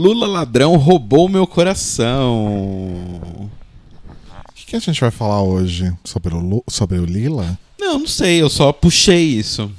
[0.00, 2.24] Lula ladrão roubou meu coração.
[3.44, 3.50] O
[4.54, 5.92] que, que a gente vai falar hoje?
[6.04, 7.58] Sobre o, Lu- sobre o Lila?
[7.78, 9.70] Não, não sei, eu só puxei isso.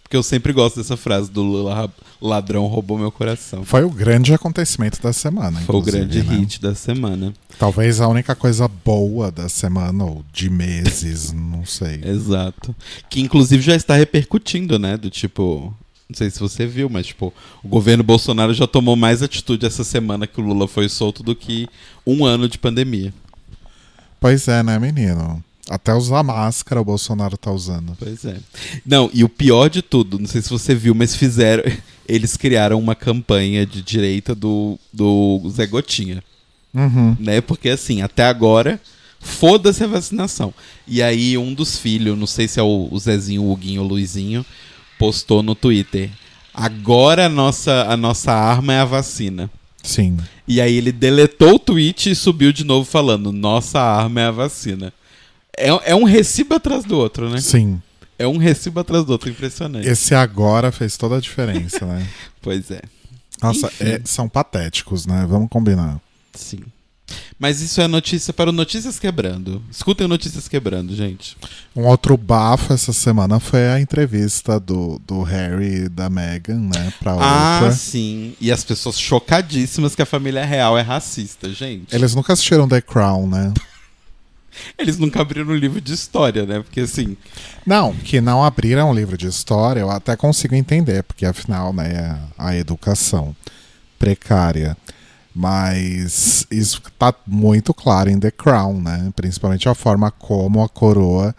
[0.00, 1.92] Porque eu sempre gosto dessa frase do Lula
[2.22, 3.64] ladrão roubou meu coração.
[3.64, 5.60] Foi o grande acontecimento da semana.
[5.62, 6.36] Foi o grande né?
[6.36, 7.34] hit da semana.
[7.58, 12.00] Talvez a única coisa boa da semana, ou de meses, não sei.
[12.04, 12.72] Exato.
[13.10, 14.96] Que inclusive já está repercutindo, né?
[14.96, 15.74] Do tipo.
[16.08, 17.32] Não sei se você viu, mas tipo,
[17.62, 21.34] o governo Bolsonaro já tomou mais atitude essa semana que o Lula foi solto do
[21.34, 21.66] que
[22.06, 23.12] um ano de pandemia.
[24.20, 25.42] Pois é, né, menino?
[25.68, 27.96] Até usar máscara o Bolsonaro tá usando.
[27.98, 28.36] Pois é.
[28.84, 31.62] Não, e o pior de tudo, não sei se você viu, mas fizeram.
[32.06, 36.22] Eles criaram uma campanha de direita do, do Zé Gotinha.
[36.74, 37.16] Uhum.
[37.20, 37.40] né?
[37.40, 38.80] Porque assim, até agora,
[39.20, 40.52] foda-se a vacinação.
[40.86, 43.86] E aí um dos filhos, não sei se é o, o Zezinho, o Huguinho, o
[43.86, 44.44] Luizinho,
[44.98, 46.10] postou no Twitter.
[46.52, 49.50] Agora a nossa, a nossa arma é a vacina.
[49.82, 50.16] Sim.
[50.46, 54.30] E aí ele deletou o tweet e subiu de novo falando: Nossa arma é a
[54.30, 54.92] vacina.
[55.56, 57.40] É, é um recibo atrás do outro, né?
[57.40, 57.80] Sim.
[58.18, 59.88] É um recibo atrás do outro, impressionante.
[59.88, 62.06] Esse agora fez toda a diferença, né?
[62.40, 62.82] Pois é,
[63.42, 65.26] Nossa, é- são patéticos, né?
[65.28, 65.98] Vamos combinar.
[66.34, 66.60] sim.
[67.38, 69.62] Mas isso é notícia para o Notícias Quebrando.
[69.70, 71.36] Escutem o Notícias Quebrando, gente.
[71.74, 76.92] Um outro bafo essa semana foi a entrevista do, do Harry e da Meghan, né?
[77.00, 77.72] Pra Ah, Oprah.
[77.72, 78.34] sim.
[78.40, 81.94] E as pessoas chocadíssimas que a família real é racista, gente.
[81.94, 83.52] Eles nunca assistiram The Crown, né?
[84.78, 86.60] Eles nunca abriram um livro de história, né?
[86.60, 87.16] Porque assim.
[87.66, 91.92] Não, que não abriram um livro de história, eu até consigo entender, porque afinal, né,
[91.92, 93.34] é a educação
[93.98, 94.76] precária.
[95.34, 99.12] Mas isso tá muito claro em The Crown, né?
[99.16, 101.34] Principalmente a forma como a coroa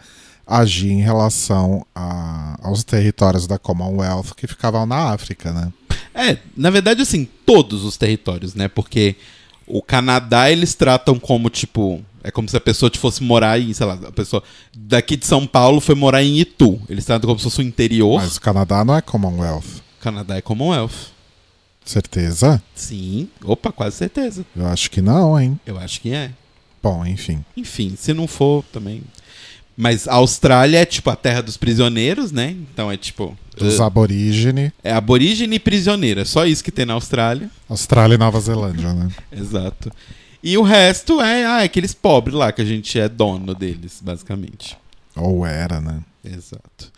[0.46, 5.72] agia em relação a- aos territórios da Commonwealth que ficavam na África, né?
[6.14, 8.68] É, na verdade, assim, todos os territórios, né?
[8.68, 9.16] Porque
[9.66, 12.00] o Canadá eles tratam como, tipo.
[12.22, 14.42] É como se a pessoa fosse morar em, sei lá, a pessoa
[14.76, 16.80] daqui de São Paulo foi morar em Itu.
[16.88, 18.20] Eles tratam como se fosse o interior.
[18.20, 19.64] Mas o Canadá não é Commonwealth.
[20.00, 21.14] Canadá é Commonwealth.
[21.86, 22.60] Certeza?
[22.74, 23.28] Sim.
[23.44, 24.44] Opa, quase certeza.
[24.54, 25.58] Eu acho que não, hein?
[25.64, 26.32] Eu acho que é.
[26.82, 27.44] Bom, enfim.
[27.56, 29.02] Enfim, se não for, também.
[29.76, 32.50] Mas a Austrália é tipo a terra dos prisioneiros, né?
[32.50, 33.36] Então é tipo.
[33.56, 36.20] Dos uh, aborígenes, é aborígene e prisioneiro.
[36.20, 37.50] É só isso que tem na Austrália.
[37.68, 39.08] Austrália e Nova Zelândia, né?
[39.30, 39.92] Exato.
[40.42, 44.00] E o resto é ah, é aqueles pobres lá que a gente é dono deles,
[44.02, 44.76] basicamente.
[45.14, 46.00] Ou era, né?
[46.24, 46.92] Exato.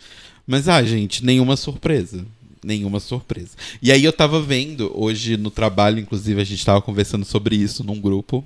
[0.45, 2.25] Mas, ah, gente, nenhuma surpresa.
[2.63, 3.51] Nenhuma surpresa.
[3.81, 7.83] E aí eu tava vendo, hoje no trabalho, inclusive, a gente tava conversando sobre isso
[7.83, 8.43] num grupo.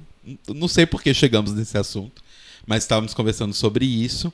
[0.48, 2.22] Não sei por que chegamos nesse assunto,
[2.66, 4.32] mas estávamos conversando sobre isso.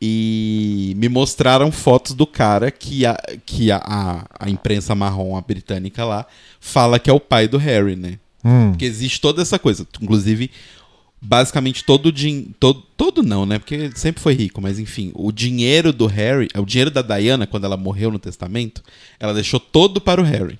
[0.00, 5.40] E me mostraram fotos do cara que a, que a, a, a imprensa marrom, a
[5.40, 6.24] britânica lá,
[6.60, 8.18] fala que é o pai do Harry, né?
[8.44, 8.70] Hum.
[8.70, 9.86] Porque existe toda essa coisa.
[10.00, 10.50] Inclusive,
[11.20, 12.50] basicamente todo o dinheiro.
[12.58, 13.58] Todo, todo não, né?
[13.58, 17.46] Porque ele sempre foi rico, mas enfim, o dinheiro do Harry, o dinheiro da Diana,
[17.46, 18.82] quando ela morreu no testamento,
[19.18, 20.58] ela deixou todo para o Harry.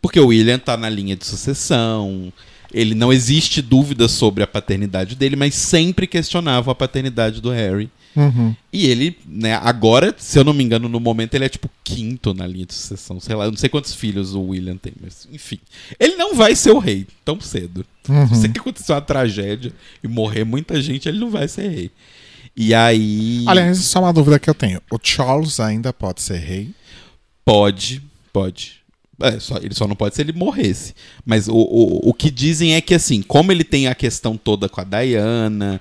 [0.00, 2.32] Porque o William tá na linha de sucessão.
[2.72, 7.90] Ele não existe dúvida sobre a paternidade dele, mas sempre questionava a paternidade do Harry.
[8.14, 8.54] Uhum.
[8.72, 12.34] E ele, né, agora, se eu não me engano, no momento ele é tipo quinto
[12.34, 13.18] na linha de sucessão.
[13.20, 15.58] Sei lá, eu não sei quantos filhos o William tem, mas enfim.
[15.98, 17.84] Ele não vai ser o rei tão cedo.
[18.08, 18.34] Uhum.
[18.34, 21.90] Se que acontecer uma tragédia e morrer muita gente, ele não vai ser rei.
[22.56, 23.44] E aí.
[23.46, 24.80] Aliás, só uma dúvida que eu tenho.
[24.90, 26.70] O Charles ainda pode ser rei?
[27.44, 28.02] Pode,
[28.32, 28.82] pode.
[29.20, 30.94] É, só, ele só não pode se ele morresse.
[31.24, 34.68] Mas o, o, o que dizem é que, assim, como ele tem a questão toda
[34.68, 35.80] com a Diana,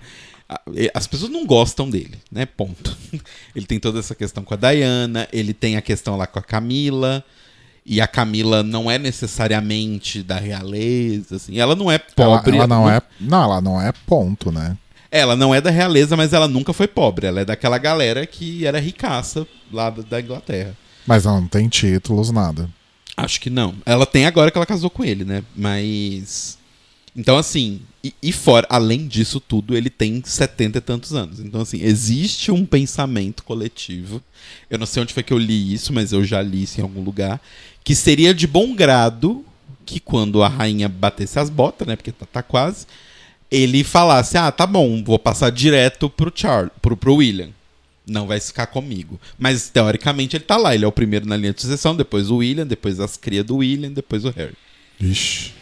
[0.93, 2.45] as pessoas não gostam dele, né?
[2.45, 2.97] Ponto.
[3.55, 6.43] Ele tem toda essa questão com a Diana, ele tem a questão lá com a
[6.43, 7.23] Camila.
[7.85, 11.57] E a Camila não é necessariamente da realeza, assim.
[11.57, 12.51] Ela não é pobre.
[12.51, 13.01] Ela, ela não é.
[13.19, 14.77] Não, ela não é ponto, né?
[15.09, 17.25] Ela não é da realeza, mas ela nunca foi pobre.
[17.25, 20.77] Ela é daquela galera que era ricaça lá da Inglaterra.
[21.07, 22.69] Mas ela não tem títulos, nada.
[23.17, 23.75] Acho que não.
[23.85, 25.43] Ela tem agora que ela casou com ele, né?
[25.55, 26.57] Mas.
[27.15, 27.81] Então, assim.
[28.03, 31.39] E, e fora, além disso tudo, ele tem 70 e tantos anos.
[31.39, 34.21] Então, assim, existe um pensamento coletivo.
[34.69, 36.83] Eu não sei onde foi que eu li isso, mas eu já li isso em
[36.83, 37.39] algum lugar.
[37.83, 39.45] Que seria de bom grado
[39.85, 41.95] que quando a rainha batesse as botas, né?
[41.95, 42.87] Porque tá, tá quase.
[43.51, 47.49] Ele falasse: Ah, tá bom, vou passar direto pro Charles, pro, pro William.
[48.07, 49.19] Não vai ficar comigo.
[49.37, 50.73] Mas, teoricamente, ele tá lá.
[50.73, 53.57] Ele é o primeiro na linha de sucessão, depois o William, depois as crias do
[53.57, 54.55] William, depois o Harry.
[54.99, 55.60] Ixi.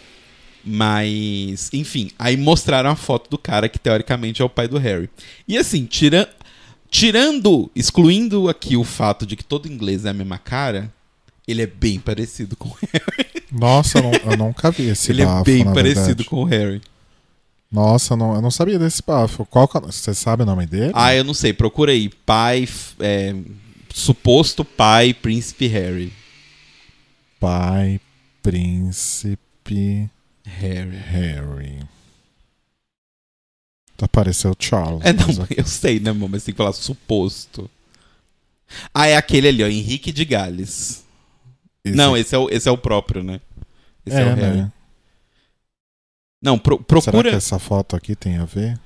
[0.64, 5.10] Mas, enfim, aí mostraram a foto do cara que teoricamente é o pai do Harry.
[5.48, 6.30] E assim, tira,
[6.90, 10.92] tirando, excluindo aqui o fato de que todo inglês é a mesma cara,
[11.48, 13.44] ele é bem parecido com o Harry.
[13.52, 16.24] Nossa, eu, não- eu nunca vi esse ele bafo, é bem parecido verdade.
[16.26, 16.82] com o Harry.
[17.72, 19.46] Nossa, eu não, eu não sabia desse bafo.
[19.46, 20.92] Qual é- Você sabe o nome dele?
[20.96, 22.10] Ah, eu não sei, procura aí.
[22.10, 22.68] Pai,
[23.00, 23.36] é,
[23.94, 26.12] suposto pai, príncipe Harry.
[27.40, 28.00] Pai
[28.42, 30.10] Príncipe
[30.58, 30.98] Harry.
[30.98, 31.80] Harry.
[34.02, 35.02] Apareceu Charles.
[35.06, 35.26] É, não,
[35.56, 36.30] eu sei, né, amor?
[36.30, 37.70] Mas tem que falar suposto.
[38.94, 41.04] Ah, é aquele ali, ó, Henrique de Gales.
[41.84, 43.42] esse- Não, esse é, o, esse é o próprio, né?
[44.06, 44.58] Esse é, é, o Harry.
[44.62, 44.72] né?
[46.42, 47.30] Não, pro- Será procura.
[47.32, 48.80] que essa foto aqui tem a ver?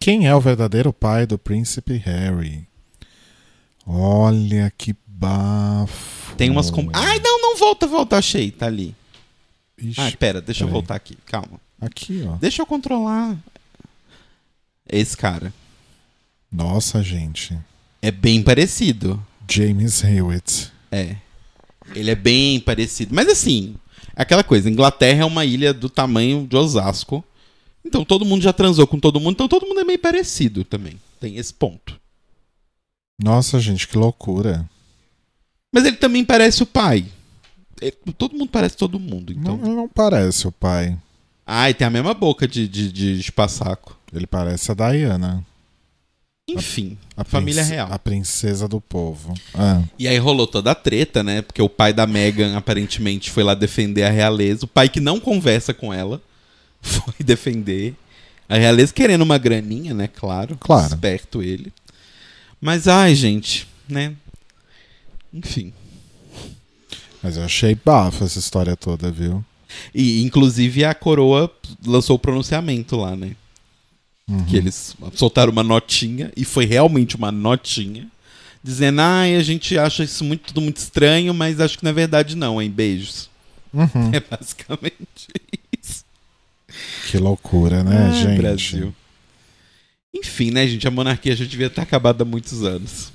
[0.00, 2.66] Quem é o verdadeiro pai do príncipe Harry?
[3.86, 6.34] Olha que bafo.
[6.36, 6.70] Tem umas.
[6.70, 6.88] Com...
[6.94, 8.95] Ai, não, não, volta, volta, achei, tá ali.
[9.78, 10.72] Ixi, Ah, pera, deixa eu peraí.
[10.80, 11.60] voltar aqui, calma.
[11.80, 12.36] Aqui, ó.
[12.36, 13.36] Deixa eu controlar.
[14.88, 15.52] Esse cara.
[16.50, 17.56] Nossa, gente.
[18.00, 19.22] É bem parecido.
[19.50, 20.72] James Hewitt.
[20.90, 21.16] É.
[21.94, 23.14] Ele é bem parecido.
[23.14, 23.76] Mas assim,
[24.14, 27.24] é aquela coisa: Inglaterra é uma ilha do tamanho de Osasco.
[27.84, 30.94] Então todo mundo já transou com todo mundo, então todo mundo é meio parecido também.
[31.20, 32.00] Tem esse ponto.
[33.22, 34.68] Nossa, gente, que loucura.
[35.72, 37.06] Mas ele também parece o pai.
[37.80, 39.56] Ele- todo mundo parece todo mundo, então.
[39.56, 40.96] Não, não parece o pai.
[41.46, 43.96] Ah, e tem a mesma boca de, de, de espaçaco.
[44.12, 45.44] Ele parece a Diana.
[46.48, 47.88] Enfim, A família prince- real.
[47.92, 49.34] A princesa do povo.
[49.52, 51.42] Ah, E aí rolou toda a treta, né?
[51.42, 54.64] Porque o pai da Meghan aparentemente foi lá defender a realeza.
[54.64, 56.22] O pai que não conversa com ela
[56.80, 57.94] foi defender.
[58.48, 60.06] A realeza querendo uma graninha, né?
[60.08, 60.56] Claro.
[60.58, 60.86] Claro.
[60.94, 61.72] Esperto ele.
[62.60, 64.14] Mas, ai, gente, né?
[65.34, 65.72] Enfim.
[67.26, 69.44] Mas eu achei bafo essa história toda, viu?
[69.92, 71.52] E, inclusive, a coroa
[71.84, 73.32] lançou o pronunciamento lá, né?
[74.30, 74.44] Uhum.
[74.44, 78.06] Que eles soltaram uma notinha, e foi realmente uma notinha,
[78.62, 81.94] dizendo, ai, a gente acha isso muito, tudo muito estranho, mas acho que não é
[81.94, 82.70] verdade não, hein?
[82.70, 83.28] Beijos.
[83.74, 84.12] Uhum.
[84.12, 85.26] É basicamente
[85.82, 86.04] isso.
[87.10, 88.38] Que loucura, né, Ah, gente?
[88.38, 88.94] Brasil.
[90.14, 90.86] Enfim, né, gente?
[90.86, 93.10] A monarquia já devia ter acabado há muitos anos.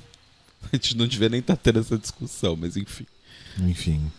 [0.70, 3.06] A gente não devia nem estar tendo essa discussão, mas enfim.
[3.58, 4.10] Enfim.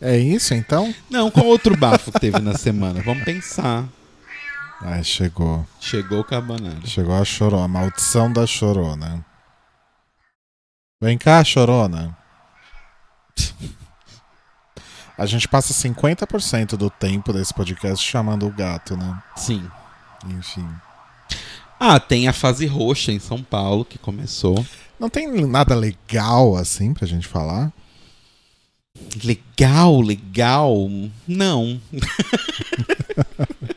[0.00, 0.94] É isso, então?
[1.08, 3.02] Não, qual outro bafo que teve na semana?
[3.02, 3.88] Vamos pensar.
[4.80, 5.66] Ai, chegou.
[5.80, 6.84] Chegou o Cabanara.
[6.84, 7.64] Chegou a chorona.
[7.64, 9.24] A maldição da chorona.
[11.00, 12.16] Vem cá, chorona.
[15.16, 19.22] A gente passa 50% do tempo desse podcast chamando o gato, né?
[19.34, 19.66] Sim.
[20.26, 20.68] Enfim.
[21.80, 24.64] Ah, tem a fase roxa em São Paulo que começou.
[24.98, 27.70] Não tem nada legal assim pra gente falar?
[29.22, 30.74] Legal, legal.
[31.28, 31.78] Não.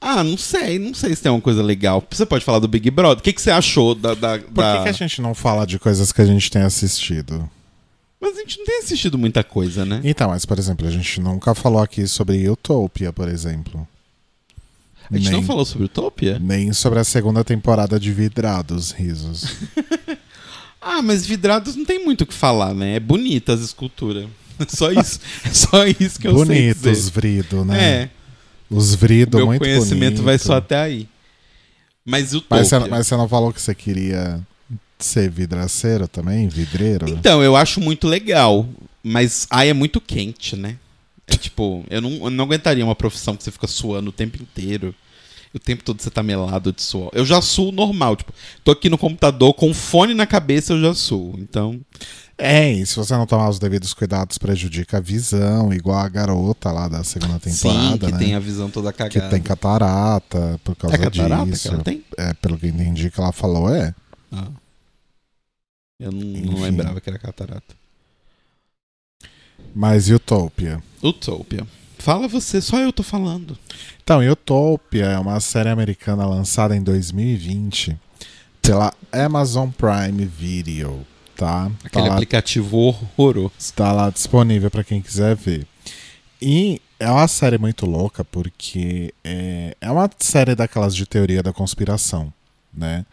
[0.00, 2.02] ah, não sei, não sei se tem uma coisa legal.
[2.10, 3.18] Você pode falar do Big Brother.
[3.18, 4.14] O que, que você achou da.
[4.14, 6.62] da, Por da- que, que a gente não fala de coisas que a gente tem
[6.62, 7.48] assistido?
[8.20, 10.00] Mas a gente não tem assistido muita coisa, né?
[10.04, 13.86] Então, mas por exemplo, a gente nunca falou aqui sobre Utopia, por exemplo.
[15.12, 16.38] A gente não Nem- falou sobre Utopia?
[16.40, 19.56] Nem sobre a segunda temporada de Vidrados, risos.
[20.84, 22.96] Ah, mas Vidrados não tem muito o que falar, né?
[22.96, 24.26] É bonita as esculturas.
[24.68, 25.20] Só isso.
[25.52, 27.10] Só isso que eu sei Bonitos, dizer.
[27.12, 27.84] Vrido, né?
[27.84, 28.10] É,
[28.68, 30.24] Os Vrido meu muito conhecimento bonito.
[30.24, 31.08] vai só até aí.
[32.04, 32.58] Mas Utopia...
[32.58, 34.40] Mas você, mas você não falou que você queria
[34.98, 36.48] ser vidraceiro também?
[36.48, 37.08] Vidreiro?
[37.08, 38.68] Então, eu acho muito legal,
[39.04, 40.76] mas ai é muito quente, né?
[41.38, 44.94] Tipo, eu não, eu não aguentaria uma profissão que você fica suando o tempo inteiro.
[45.54, 47.10] O tempo todo você tá melado de suor.
[47.12, 48.32] Eu já suo normal, tipo,
[48.64, 51.34] tô aqui no computador com um fone na cabeça, eu já suo.
[51.38, 51.78] Então,
[52.38, 56.72] É, e se você não tomar os devidos cuidados, prejudica a visão, igual a garota
[56.72, 58.18] lá da segunda temporada, sim, que né?
[58.18, 59.28] tem a visão toda Que cagada.
[59.28, 61.68] tem catarata por causa é catarata disso.
[61.68, 62.02] que ela tem?
[62.16, 63.94] É, pelo que entendi que ela falou, é.
[64.32, 64.48] Ah.
[66.00, 66.20] Eu não,
[66.52, 67.74] não lembrava que era catarata.
[69.74, 70.82] Mas Utopia.
[71.02, 71.66] Utopia.
[71.98, 73.56] Fala você, só eu tô falando.
[74.02, 77.96] Então, Utopia é uma série americana lançada em 2020
[78.60, 81.66] pela Amazon Prime Video, tá?
[81.68, 83.52] Tá Aquele lá, aplicativo horroroso.
[83.74, 85.66] tá lá disponível para quem quiser ver.
[86.40, 91.52] E é uma série muito louca porque é, é uma série daquelas de teoria da
[91.52, 92.32] conspiração,
[92.72, 93.04] né?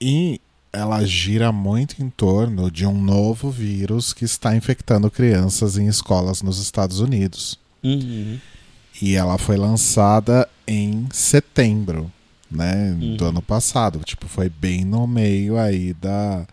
[0.00, 0.40] E
[0.72, 6.40] ela gira muito em torno de um novo vírus que está infectando crianças em escolas
[6.42, 7.58] nos Estados Unidos.
[7.84, 8.38] Uhum.
[9.00, 12.10] E ela foi lançada em setembro,
[12.50, 13.30] né, do Uhum.
[13.30, 14.00] ano passado.
[14.04, 16.46] Tipo, foi bem no meio aí da,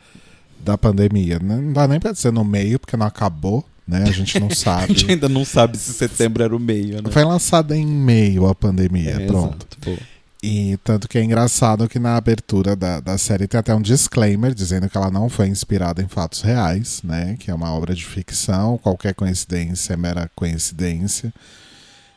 [0.64, 1.40] da pandemia.
[1.40, 4.04] Não dá nem pra dizer no meio, porque não acabou, né?
[4.04, 4.94] A gente não A sabe.
[4.94, 7.10] gente ainda não sabe se setembro era o meio, né?
[7.12, 9.68] Foi lançada em meio à pandemia, É, pronto.
[9.86, 10.04] exato.
[10.42, 14.54] E tanto que é engraçado que na abertura da, da série tem até um disclaimer
[14.54, 17.36] dizendo que ela não foi inspirada em fatos reais, né?
[17.38, 21.34] Que é uma obra de ficção, qualquer coincidência é mera coincidência.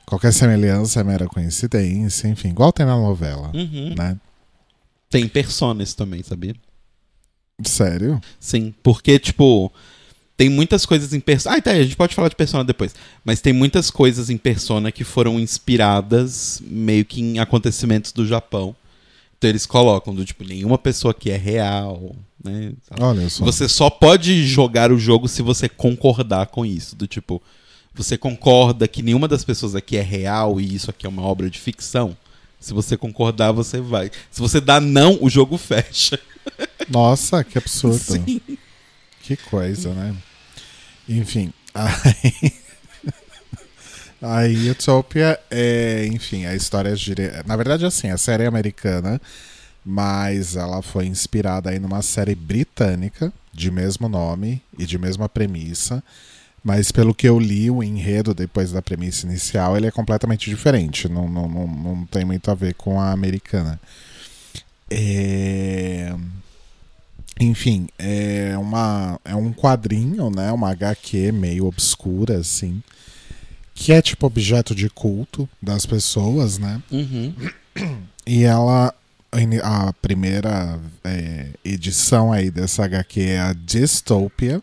[0.06, 3.94] Qualquer semelhança é mera coincidência, enfim, igual tem na novela, Uhum.
[3.96, 4.16] né?
[5.10, 6.54] Tem personas também, sabia?
[7.64, 8.20] Sério?
[8.38, 9.72] Sim, porque, tipo,
[10.42, 11.56] tem muitas coisas em Persona.
[11.56, 12.92] Ah, tá, a gente pode falar de Persona depois.
[13.24, 18.74] Mas tem muitas coisas em Persona que foram inspiradas meio que em acontecimentos do Japão.
[19.38, 22.72] Então eles colocam do tipo, nenhuma pessoa aqui é real, né?
[22.98, 23.44] Olha só.
[23.44, 26.96] Você só pode jogar o jogo se você concordar com isso.
[26.96, 27.40] Do tipo,
[27.94, 31.48] você concorda que nenhuma das pessoas aqui é real e isso aqui é uma obra
[31.48, 32.16] de ficção?
[32.58, 34.10] Se você concordar, você vai.
[34.28, 36.18] Se você dá não, o jogo fecha.
[36.88, 37.96] Nossa, que absurdo.
[37.96, 38.40] Sim.
[39.22, 40.16] Que coisa, né?
[41.08, 42.62] Enfim, aí.
[44.24, 47.42] Aí Utopia é, enfim, a história gira.
[47.44, 49.20] Na verdade, assim, a série é americana,
[49.84, 56.02] mas ela foi inspirada aí numa série britânica de mesmo nome e de mesma premissa.
[56.62, 61.08] Mas pelo que eu li, o enredo depois da premissa inicial, ele é completamente diferente.
[61.08, 63.80] Não, não, não, não tem muito a ver com a americana.
[64.88, 66.14] É...
[67.40, 70.52] Enfim, é, uma, é um quadrinho, né?
[70.52, 72.82] Uma HQ meio obscura, assim.
[73.74, 76.82] Que é tipo objeto de culto das pessoas, né?
[76.90, 77.34] Uhum.
[78.24, 78.94] E ela.
[79.64, 84.60] A primeira é, edição aí dessa HQ é a Dystopia.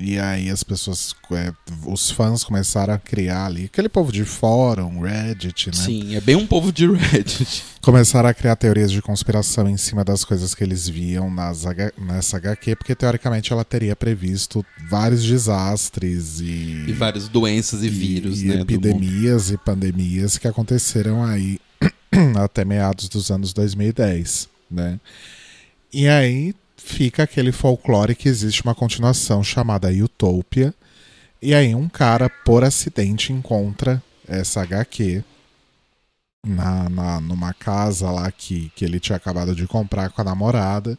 [0.00, 1.52] E aí as pessoas, é,
[1.84, 5.72] os fãs começaram a criar ali, aquele povo de fórum, Reddit, né?
[5.72, 7.64] Sim, é bem um povo de Reddit.
[7.82, 11.92] Começaram a criar teorias de conspiração em cima das coisas que eles viam nas H-
[11.98, 18.40] nessa HQ, porque teoricamente ela teria previsto vários desastres e, E várias doenças e, vírus,
[18.42, 18.60] e né?
[18.60, 21.58] epidemias e pandemias que aconteceram aí
[22.42, 25.00] até meados dos anos 2010, né?
[25.92, 30.72] E aí fica aquele folclore que existe uma continuação chamada Utopia.
[31.42, 35.22] E aí um cara, por acidente, encontra essa HQ
[36.46, 40.98] na, na, numa casa lá que, que ele tinha acabado de comprar com a namorada.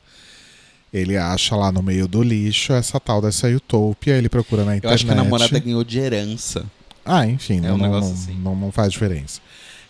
[0.92, 4.78] Ele acha lá no meio do lixo essa tal dessa Utopia, ele procura na Eu
[4.78, 4.96] internet.
[4.96, 6.66] acho que a namorada ganhou de herança.
[7.06, 8.34] Ah, enfim, É não, um não, assim.
[8.42, 9.40] não, não faz diferença.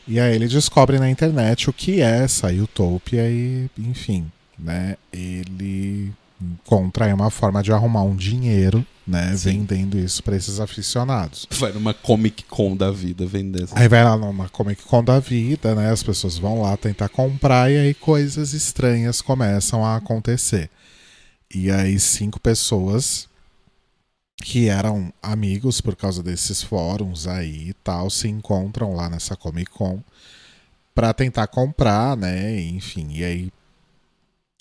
[0.07, 4.97] E aí ele descobre na internet o que é essa Utopia e, enfim, né?
[5.11, 9.35] Ele encontra uma forma de arrumar um dinheiro, né?
[9.35, 9.51] Sim.
[9.51, 11.47] Vendendo isso para esses aficionados.
[11.51, 13.67] Vai numa Comic Con da vida vender.
[13.73, 15.91] Aí vai lá numa Comic Con da vida, né?
[15.91, 20.69] As pessoas vão lá tentar comprar e aí coisas estranhas começam a acontecer.
[21.53, 23.27] E aí cinco pessoas
[24.41, 29.69] que eram amigos por causa desses fóruns aí e tal se encontram lá nessa Comic
[29.71, 30.01] Con
[30.95, 32.59] para tentar comprar, né?
[32.61, 33.51] Enfim, e aí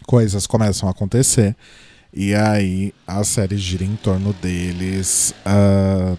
[0.06, 1.56] coisas começam a acontecer.
[2.12, 6.16] E aí a série gira em torno deles ah,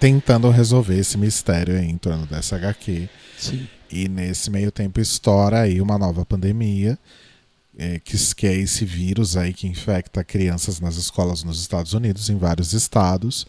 [0.00, 3.08] tentando resolver esse mistério aí em torno dessa HQ.
[3.38, 3.68] Sim.
[3.90, 6.98] E nesse meio tempo estoura aí uma nova pandemia,
[7.78, 12.28] é, que, que é esse vírus aí que infecta crianças nas escolas nos Estados Unidos,
[12.30, 13.46] em vários estados.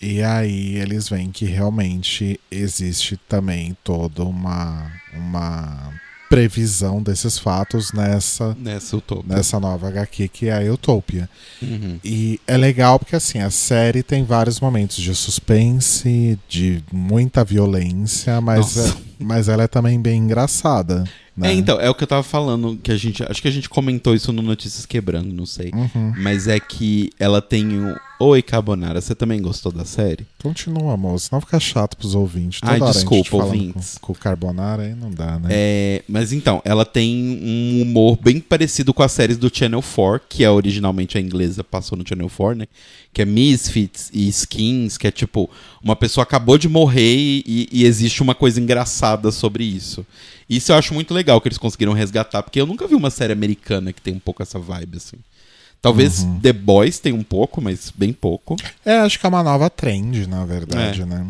[0.00, 5.92] E aí eles veem que realmente existe também toda uma, uma
[6.36, 9.36] previsão desses fatos nessa, Nessa utopia.
[9.36, 11.28] nessa nova HQ que é a Utopia.
[11.60, 11.98] Uhum.
[12.02, 18.40] E é legal porque assim, a série tem vários momentos de suspense, de muita violência,
[18.40, 21.04] mas, é- mas ela é também bem engraçada.
[21.34, 21.50] Né?
[21.50, 23.22] É, então, é o que eu tava falando, que a gente.
[23.22, 25.70] Acho que a gente comentou isso no Notícias Quebrando, não sei.
[25.72, 26.12] Uhum.
[26.18, 27.96] Mas é que ela tem o.
[28.20, 30.24] Oi, Carbonara, você também gostou da série?
[30.40, 32.60] Continua, moço, senão fica chato pros ouvintes.
[32.60, 33.98] Toda Ai, desculpa, ouvintes.
[33.98, 35.48] Com, com o Carbonara aí não dá, né?
[35.50, 40.28] É, mas então, ela tem um humor bem parecido com as séries do Channel 4,
[40.28, 42.66] que é originalmente a inglesa, passou no Channel 4, né?
[43.12, 45.50] Que é Misfits e Skins, que é tipo,
[45.82, 50.06] uma pessoa acabou de morrer e, e existe uma coisa engraçada sobre isso.
[50.48, 53.32] Isso eu acho muito legal que eles conseguiram resgatar, porque eu nunca vi uma série
[53.32, 55.16] americana que tem um pouco essa vibe, assim.
[55.80, 56.40] Talvez Uhum.
[56.40, 58.56] The Boys tenha um pouco, mas bem pouco.
[58.84, 60.46] É, acho que é uma nova trend, na É.
[60.46, 61.26] verdade, né?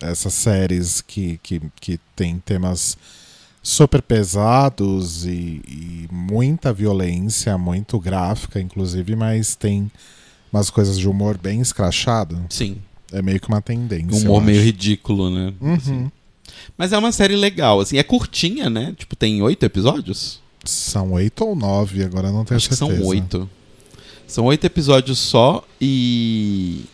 [0.00, 2.96] Essas séries que, que, que tem temas
[3.62, 9.88] super pesados e, e muita violência, muito gráfica, inclusive, mas tem
[10.52, 12.38] umas coisas de humor bem escrachado.
[12.50, 12.76] Sim.
[13.12, 14.28] É meio que uma tendência.
[14.28, 14.66] Um humor meio acho.
[14.66, 15.54] ridículo, né?
[15.76, 15.92] Assim.
[15.92, 16.10] Uhum.
[16.76, 17.98] Mas é uma série legal, assim.
[17.98, 18.94] É curtinha, né?
[18.96, 20.40] Tipo, tem oito episódios?
[20.64, 23.00] São oito ou nove, agora não tenho Acho que certeza.
[23.00, 23.50] são oito.
[24.26, 26.84] São oito episódios só e.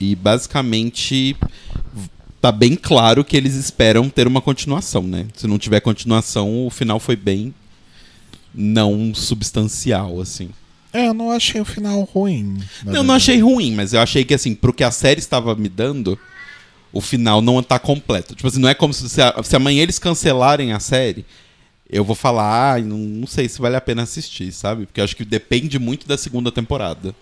[0.00, 1.36] E basicamente.
[2.40, 5.26] tá bem claro que eles esperam ter uma continuação, né?
[5.34, 7.54] Se não tiver continuação, o final foi bem
[8.54, 10.50] não substancial, assim.
[10.96, 12.42] É, eu não achei o final ruim.
[12.42, 13.12] Não, não verdade.
[13.12, 16.18] achei ruim, mas eu achei que, assim, pro que a série estava me dando,
[16.92, 18.34] o final não tá completo.
[18.34, 21.24] Tipo assim, não é como se, se, a- se amanhã eles cancelarem a série,
[21.90, 24.86] eu vou falar, ah, não, não sei se vale a pena assistir, sabe?
[24.86, 27.14] Porque eu acho que depende muito da segunda temporada.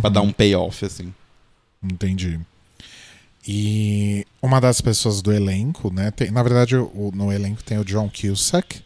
[0.00, 1.12] Pra dar um payoff, assim.
[1.82, 2.38] Entendi.
[3.46, 6.10] E uma das pessoas do elenco, né?
[6.12, 8.80] tem- na verdade, o- no elenco tem o John Cusack,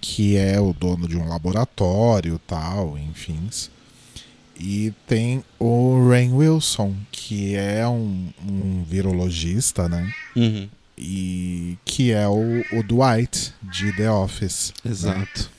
[0.00, 3.48] que é o dono de um laboratório tal, enfim.
[4.58, 10.12] E tem o Rain Wilson, que é um, um virologista, né?
[10.34, 10.68] Uhum.
[10.96, 14.72] E que é o, o Dwight de The Office.
[14.84, 14.90] né?
[14.90, 15.50] Exato.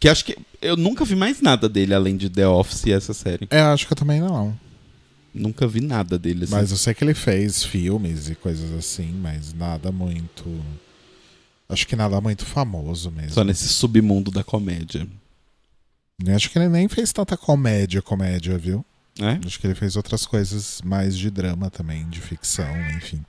[0.00, 3.12] Que acho que eu nunca vi mais nada dele além de The Office e essa
[3.12, 3.46] série.
[3.50, 4.58] É, acho que eu também não.
[5.34, 6.52] Nunca vi nada dele, assim.
[6.52, 10.44] Mas eu sei que ele fez filmes e coisas assim, mas nada muito.
[11.72, 13.30] Acho que nada muito famoso mesmo.
[13.32, 15.06] Só nesse submundo da comédia.
[16.24, 18.84] Eu Acho que ele nem fez tanta comédia, comédia, viu?
[19.18, 19.40] né?
[19.44, 23.24] Acho que ele fez outras coisas mais de drama também, de ficção, enfim.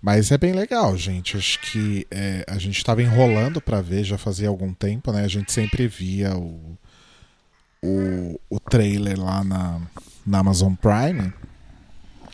[0.00, 1.36] Mas é bem legal, gente.
[1.36, 5.24] Acho que é, a gente estava enrolando pra ver já fazia algum tempo, né?
[5.24, 6.76] A gente sempre via o,
[7.80, 9.80] o, o trailer lá na,
[10.26, 11.32] na Amazon Prime.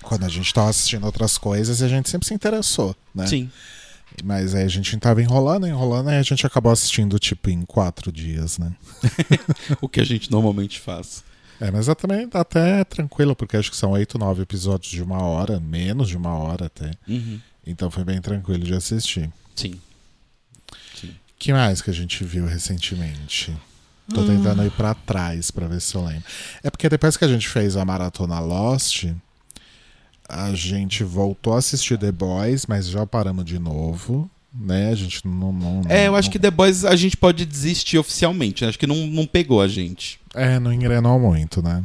[0.02, 3.26] Quando a gente tava assistindo outras coisas e a gente sempre se interessou, né?
[3.26, 3.50] Sim.
[4.24, 8.10] Mas aí a gente tava enrolando, enrolando, e a gente acabou assistindo, tipo, em quatro
[8.12, 8.74] dias, né?
[9.80, 11.24] o que a gente normalmente faz.
[11.60, 15.02] É, mas é também tá até tranquilo, porque acho que são oito, nove episódios de
[15.02, 16.92] uma hora, menos de uma hora até.
[17.06, 17.40] Uhum.
[17.66, 19.30] Então foi bem tranquilo de assistir.
[19.56, 19.80] Sim.
[21.38, 23.56] que mais que a gente viu recentemente?
[24.14, 26.24] Tô tentando ir pra trás pra ver se eu lembro.
[26.62, 29.04] É porque depois que a gente fez a maratona Lost,
[30.28, 34.90] a gente voltou a assistir The Boys, mas já paramos de novo, né?
[34.90, 35.52] A gente não.
[35.52, 38.62] não É, eu não- acho que The Boys a gente pode desistir oficialmente.
[38.62, 38.68] né?
[38.68, 40.20] Acho que não, não pegou a gente.
[40.34, 41.82] É, não engrenou muito, né?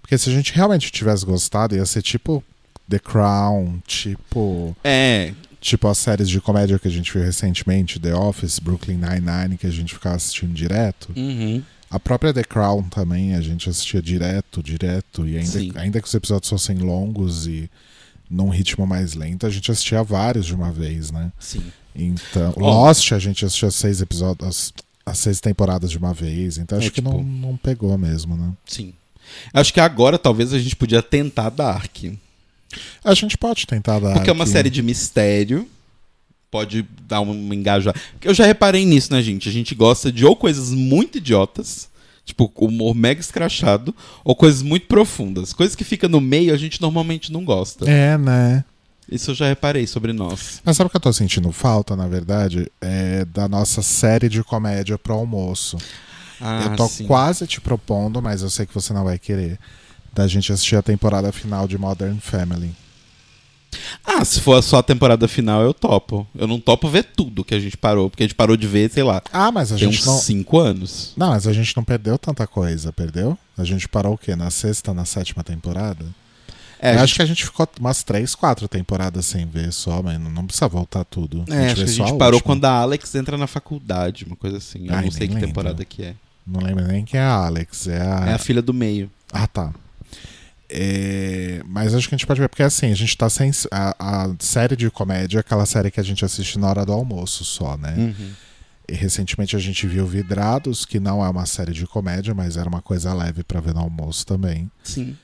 [0.00, 2.42] Porque se a gente realmente tivesse gostado, ia ser tipo
[2.88, 4.76] The Crown, tipo.
[4.82, 9.58] É, Tipo as séries de comédia que a gente viu recentemente, The Office, Brooklyn Nine-Nine,
[9.58, 11.12] que a gente ficava assistindo direto.
[11.16, 11.62] uhum.
[11.90, 15.26] A própria The Crown também a gente assistia direto, direto.
[15.26, 15.58] E Sim.
[15.60, 17.70] ainda, ainda que os episódios fossem longos e
[18.30, 21.32] num ritmo mais lento, a gente assistia vários de uma vez, né?
[21.38, 21.62] sim.
[22.00, 22.60] Então, Ó.
[22.84, 24.72] Lost a gente assistia seis episódios, as,
[25.04, 26.56] as seis temporadas de uma vez.
[26.58, 28.52] Então É, acho que tipo- não, não pegou mesmo, né?
[28.66, 28.92] Sim.
[29.52, 31.96] Acho que agora talvez a gente podia tentar Dark.
[33.02, 34.12] A gente pode tentar dar.
[34.14, 35.68] Porque é uma série de mistério.
[36.50, 37.94] Pode dar um engajar.
[38.22, 39.48] Eu já reparei nisso, né, gente?
[39.48, 41.88] A gente gosta de ou coisas muito idiotas,
[42.24, 45.52] tipo humor mega escrachado, ou coisas muito profundas.
[45.52, 47.88] Coisas que ficam no meio a gente normalmente não gosta.
[47.90, 48.64] É, né?
[49.10, 50.60] Isso eu já reparei sobre nós.
[50.64, 52.70] Mas sabe o que eu tô sentindo falta, na verdade?
[52.80, 55.78] É da nossa série de comédia pro almoço.
[56.40, 57.06] Ah, eu tô sim.
[57.06, 59.58] quase te propondo, mas eu sei que você não vai querer.
[60.12, 62.74] Da gente assistir a temporada final de Modern Family.
[64.04, 66.26] Ah, se for só a temporada final, eu topo.
[66.34, 68.90] Eu não topo ver tudo que a gente parou, porque a gente parou de ver,
[68.90, 70.18] sei lá, Ah, mas a tem gente uns não.
[70.18, 71.12] cinco anos.
[71.16, 73.36] Não, mas a gente não perdeu tanta coisa, perdeu?
[73.56, 74.34] A gente parou o quê?
[74.34, 76.04] Na sexta, na sétima temporada?
[76.80, 79.72] É, eu a acho gente, que a gente ficou umas três, quatro temporadas sem ver
[79.72, 81.44] só, mas não precisa voltar tudo.
[81.48, 82.42] é, acho que a gente parou última.
[82.54, 84.86] quando a Alex entra na faculdade, uma coisa assim.
[84.86, 85.48] Eu Ai, não sei que lembro.
[85.48, 86.14] temporada que é.
[86.46, 87.88] Não lembro nem quem é a Alex.
[87.88, 88.28] É a.
[88.30, 89.10] É a filha do meio.
[89.32, 89.72] Ah, tá.
[90.70, 93.50] É, Mas acho que a gente pode ver, porque assim, a gente tá sem.
[93.70, 96.92] A, a série de comédia é aquela série que a gente assiste na hora do
[96.92, 97.94] almoço só, né?
[97.96, 98.30] Uhum.
[98.90, 102.68] E recentemente a gente viu Vidrados, que não é uma série de comédia, mas era
[102.68, 104.70] uma coisa leve pra ver no almoço também.
[104.82, 105.16] Sim.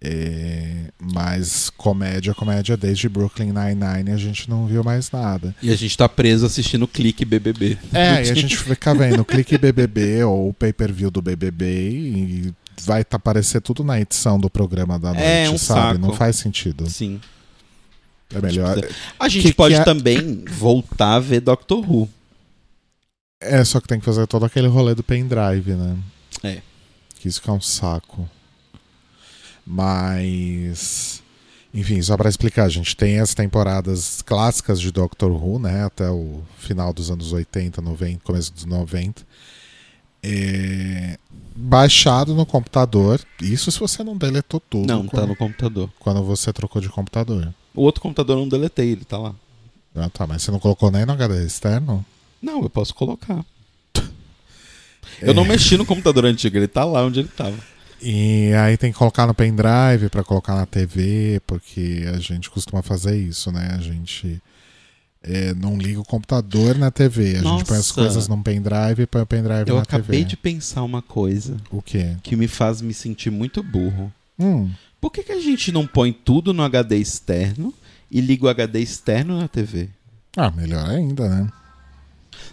[0.00, 5.54] É, Mas comédia, comédia, desde Brooklyn Nine-Nine a gente não viu mais nada.
[5.60, 7.76] E a gente tá preso assistindo clique BBB.
[7.92, 13.04] É, e a gente fica vendo clique BBB ou o pay-per-view do BBB e vai
[13.04, 15.80] tá, aparecer tudo na edição do programa da noite, É, um sabe?
[15.80, 15.98] saco.
[15.98, 16.88] Não faz sentido.
[16.88, 17.20] Sim.
[18.34, 18.76] É melhor.
[19.18, 22.08] A gente Que- pode que é- também voltar a ver Doctor Who.
[23.40, 25.96] É, só que tem que fazer todo aquele rolê do pendrive, né?
[26.42, 26.60] É.
[27.20, 28.28] Que isso que é um saco.
[29.66, 31.22] Mas.
[31.72, 35.84] Enfim, só pra explicar, a gente tem as temporadas clássicas de Doctor Who, né?
[35.84, 39.22] Até o final dos anos 80, 90, começo dos 90.
[40.22, 41.18] É,
[41.60, 43.20] Baixado no computador.
[43.42, 44.86] Isso se você não deletou tudo.
[44.86, 45.90] Não, tá quando, no computador.
[45.98, 47.52] quando você trocou de computador.
[47.74, 49.34] O outro computador eu não deletei, ele tá lá.
[49.92, 52.06] Ah, tá, mas você não colocou nem no HD externo?
[52.40, 53.44] Não, eu posso colocar.
[55.20, 57.58] Eu não mexi no computador antigo, ele tá lá onde ele tava.
[58.00, 62.82] E aí tem que colocar no pendrive para colocar na TV, porque a gente costuma
[62.82, 63.74] fazer isso, né?
[63.76, 64.40] A gente
[65.22, 67.36] é, não liga o computador na TV.
[67.36, 67.94] A gente põe as Nossa.
[67.94, 70.24] coisas num pendrive e põe o pendrive Eu na acabei TV.
[70.30, 72.16] de pensar uma coisa O quê?
[72.22, 74.12] que me faz me sentir muito burro.
[74.38, 77.74] Hum, Por que, que a gente não põe tudo no HD externo
[78.10, 79.88] e liga o HD externo na TV?
[80.36, 81.48] ah, melhor ainda, né?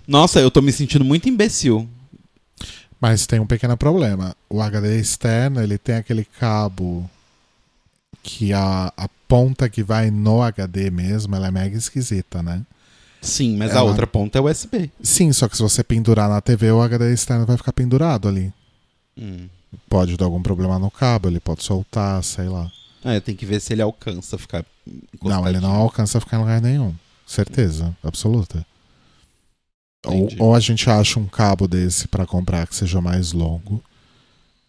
[0.08, 1.88] Nossa, eu tô me sentindo muito imbecil.
[3.00, 4.36] Mas tem um pequeno problema.
[4.50, 7.08] O HD externo, ele tem aquele cabo
[8.28, 12.64] que a, a ponta que vai no HD mesmo, ela é mega esquisita, né?
[13.22, 14.90] Sim, mas a Ela- outra ponta é USB.
[15.02, 18.52] Sim, só que se você pendurar na TV, o HD externo vai ficar pendurado ali.
[19.16, 19.48] Hum.
[19.88, 22.72] Pode dar algum problema no cabo, ele pode soltar, sei lá.
[23.04, 24.66] É, tem que ver se ele alcança ficar
[25.22, 26.96] Não, ele não alcança ficar em lugar nenhum.
[27.28, 28.66] Certeza, absoluta.
[30.06, 33.84] Ou, ou a gente acha um cabo desse pra comprar que seja mais longo,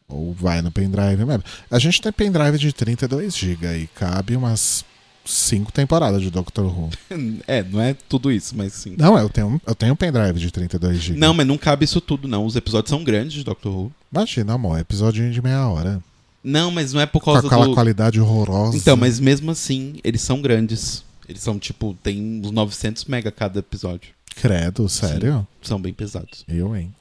[0.08, 1.42] ou vai no pendrive mesmo.
[1.70, 4.84] A gente tem pendrive de 32 GB e cabe umas
[5.24, 6.90] 5 temporadas de Doctor Who.
[7.46, 8.94] É, não é tudo isso, mas sim.
[8.96, 11.18] Não, eu tenho, eu tenho um pendrive de 32 GB.
[11.18, 12.44] Não, mas não cabe isso tudo, não.
[12.46, 13.92] Os episódios são grandes de Doctor Who.
[14.12, 16.02] Imagina, amor, episódio de meia hora.
[16.42, 17.74] Não, mas não é por Com causa aquela do...
[17.74, 18.76] qualidade horrorosa.
[18.76, 21.04] Então, mas mesmo assim, eles são grandes.
[21.28, 24.10] Eles são, tipo, tem uns 900 mega cada episódio.
[24.36, 25.46] Credo, sério?
[25.60, 26.44] São bem pesados.
[26.46, 26.94] Eu, hein?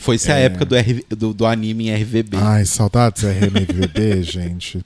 [0.00, 0.44] Foi-se a É.
[0.44, 2.36] época do, RV do, do anime em RVB.
[2.36, 4.82] Ai, saudades RMVB, gente.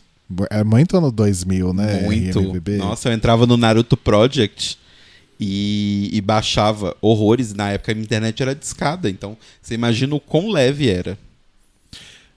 [0.51, 2.01] É muito ano 2000, né?
[2.03, 2.39] Muito.
[2.41, 2.77] RMVB.
[2.79, 4.77] Nossa, eu entrava no Naruto Project
[5.39, 7.53] e, e baixava horrores.
[7.55, 11.17] Na época a internet era discada, então você imagina o quão leve era.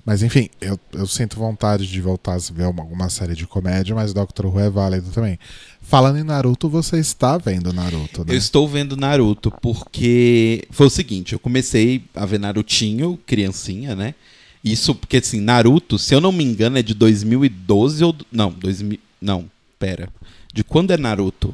[0.07, 3.93] Mas enfim, eu, eu sinto vontade de voltar a ver uma- alguma série de comédia,
[3.93, 5.37] mas Doctor Who é válido também.
[5.81, 8.33] Falando em Naruto, você está vendo Naruto, né?
[8.33, 14.15] Eu estou vendo Naruto porque foi o seguinte, eu comecei a ver Narutinho, criancinha, né?
[14.63, 18.97] Isso porque assim, Naruto, se eu não me engano, é de 2012 ou não, 2000,
[19.21, 19.43] não,
[19.77, 20.07] pera.
[20.53, 21.53] De quando é Naruto?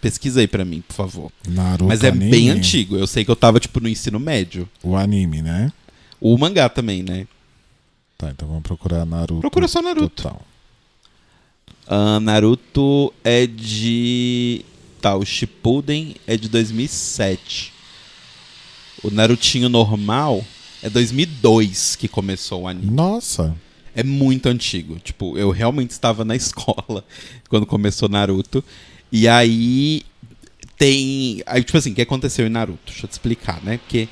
[0.00, 1.30] Pesquisa aí pra mim, por favor.
[1.46, 2.96] Naruto Mas é anime, bem antigo.
[2.96, 4.66] Eu sei que eu tava tipo no ensino médio.
[4.82, 5.70] O anime, né?
[6.18, 7.26] O mangá também, né?
[8.20, 9.40] Tá, então vamos procurar Naruto.
[9.40, 10.10] Procura só Naruto.
[10.22, 10.42] Total.
[11.86, 14.62] Ah, Naruto é de.
[15.00, 17.72] Tá, o Shippuden é de 2007.
[19.02, 20.44] O Narutinho normal
[20.82, 22.92] é 2002 que começou o anime.
[22.92, 23.56] Nossa.
[23.96, 24.98] É muito antigo.
[24.98, 27.02] Tipo, eu realmente estava na escola
[27.48, 28.62] quando começou Naruto.
[29.10, 30.02] E aí
[30.76, 31.42] tem.
[31.46, 32.80] Aí, tipo assim, o que aconteceu em Naruto?
[32.84, 33.78] Deixa eu te explicar, né?
[33.78, 34.10] Porque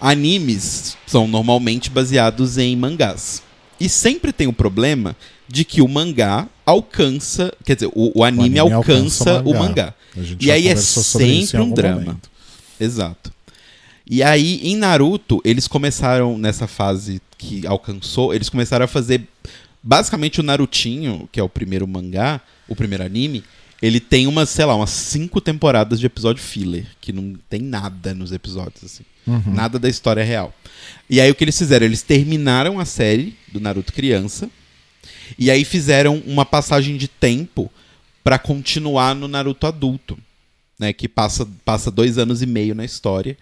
[0.00, 3.42] animes são normalmente baseados em mangás.
[3.78, 5.14] E sempre tem o problema
[5.48, 7.52] de que o mangá alcança.
[7.64, 9.66] Quer dizer, o, o anime, anime alcança, alcança o o mangá.
[9.68, 9.94] mangá.
[10.16, 12.00] A gente E aí é sempre um drama.
[12.00, 12.30] momento.
[12.80, 13.32] Exato.
[14.08, 19.26] E aí, em Naruto, eles começaram, nessa fase que alcançou, eles começaram a fazer.
[19.82, 23.42] Basicamente, o Narutinho, que é o primeiro mangá, o primeiro anime,
[23.82, 28.14] ele tem umas, sei lá, umas cinco temporadas de episódio filler, que não tem nada
[28.14, 29.04] nos episódios, assim.
[29.26, 29.42] Uhum.
[29.46, 30.54] Nada da história real.
[31.08, 31.86] E aí, o que eles fizeram?
[31.86, 34.50] Eles terminaram a série do Naruto criança,
[35.38, 37.70] e aí fizeram uma passagem de tempo
[38.22, 40.18] pra continuar no Naruto adulto,
[40.78, 40.92] né?
[40.92, 43.36] Que passa, passa dois anos e meio na história.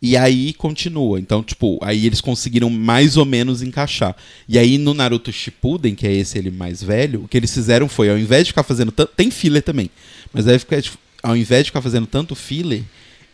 [0.00, 1.18] E aí continua.
[1.18, 4.16] Então, tipo, aí eles conseguiram mais ou menos encaixar.
[4.48, 7.88] E aí no Naruto Shippuden, que é esse ele mais velho, o que eles fizeram
[7.88, 9.12] foi, ao invés de ficar fazendo tanto.
[9.16, 9.90] Tem filler também.
[10.32, 12.82] Mas aí fica, tipo, ao invés de ficar fazendo tanto filler,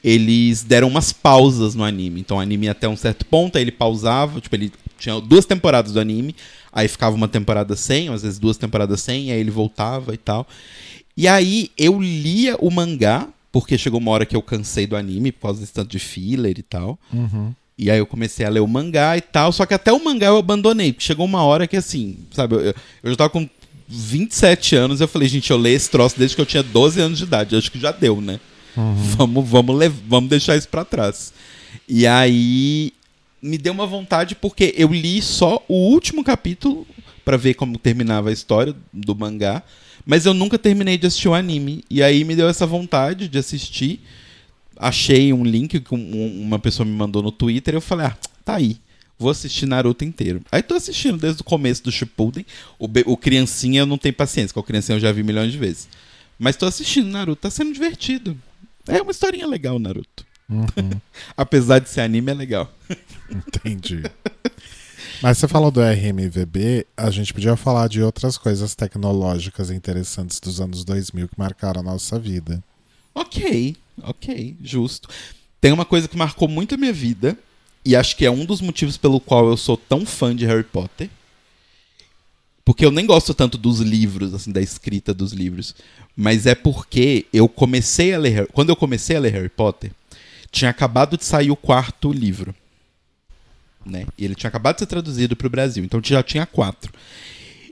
[0.04, 2.20] eles deram umas pausas no anime.
[2.20, 5.46] Então o anime ia até um certo ponto, aí ele pausava, tipo, ele tinha duas
[5.46, 6.36] temporadas do anime,
[6.70, 10.46] aí ficava uma temporada sem, às vezes duas temporadas sem, aí ele voltava e tal.
[11.16, 15.32] E aí eu lia o mangá, porque chegou uma hora que eu cansei do anime
[15.32, 16.98] por causa desse tanto de filler e tal.
[17.10, 17.54] Uhum.
[17.78, 20.26] E aí eu comecei a ler o mangá e tal, só que até o mangá
[20.26, 22.60] eu abandonei, porque chegou uma hora que assim, sabe, eu,
[23.02, 23.48] eu já tava com
[23.88, 27.18] 27 anos, eu falei, gente, eu leio esse troço desde que eu tinha 12 anos
[27.18, 28.38] de idade, acho que já deu, né?
[28.76, 31.32] Vamos, vamos, lev- vamos deixar isso pra trás.
[31.88, 32.92] E aí
[33.42, 36.86] me deu uma vontade porque eu li só o último capítulo
[37.24, 39.62] pra ver como terminava a história do mangá,
[40.04, 41.84] mas eu nunca terminei de assistir o anime.
[41.90, 44.00] E aí me deu essa vontade de assistir.
[44.76, 48.16] Achei um link que um- uma pessoa me mandou no Twitter e eu falei: "Ah,
[48.44, 48.76] tá aí.
[49.18, 50.42] Vou assistir Naruto inteiro.
[50.50, 52.44] Aí tô assistindo desde o começo do Shippuden.
[52.78, 55.58] O, o criancinha eu não tenho paciência, porque o criancinha eu já vi milhões de
[55.58, 55.88] vezes.
[56.38, 58.36] Mas tô assistindo Naruto, tá sendo divertido.
[58.88, 60.26] É uma historinha legal, Naruto.
[60.48, 60.66] Uhum.
[61.36, 62.72] Apesar de ser anime, é legal.
[63.30, 64.02] Entendi.
[65.22, 70.60] Mas você falou do RMVB, a gente podia falar de outras coisas tecnológicas interessantes dos
[70.60, 72.62] anos 2000 que marcaram a nossa vida.
[73.14, 75.08] Ok, ok, justo.
[75.60, 77.38] Tem uma coisa que marcou muito a minha vida,
[77.84, 80.64] e acho que é um dos motivos pelo qual eu sou tão fã de Harry
[80.64, 81.08] Potter,
[82.64, 85.74] Porque eu nem gosto tanto dos livros, assim, da escrita dos livros.
[86.16, 88.46] Mas é porque eu comecei a ler.
[88.52, 89.90] Quando eu comecei a ler Harry Potter,
[90.50, 92.54] tinha acabado de sair o quarto livro.
[93.84, 94.06] Né?
[94.16, 95.84] E ele tinha acabado de ser traduzido para o Brasil.
[95.84, 96.90] Então já tinha quatro.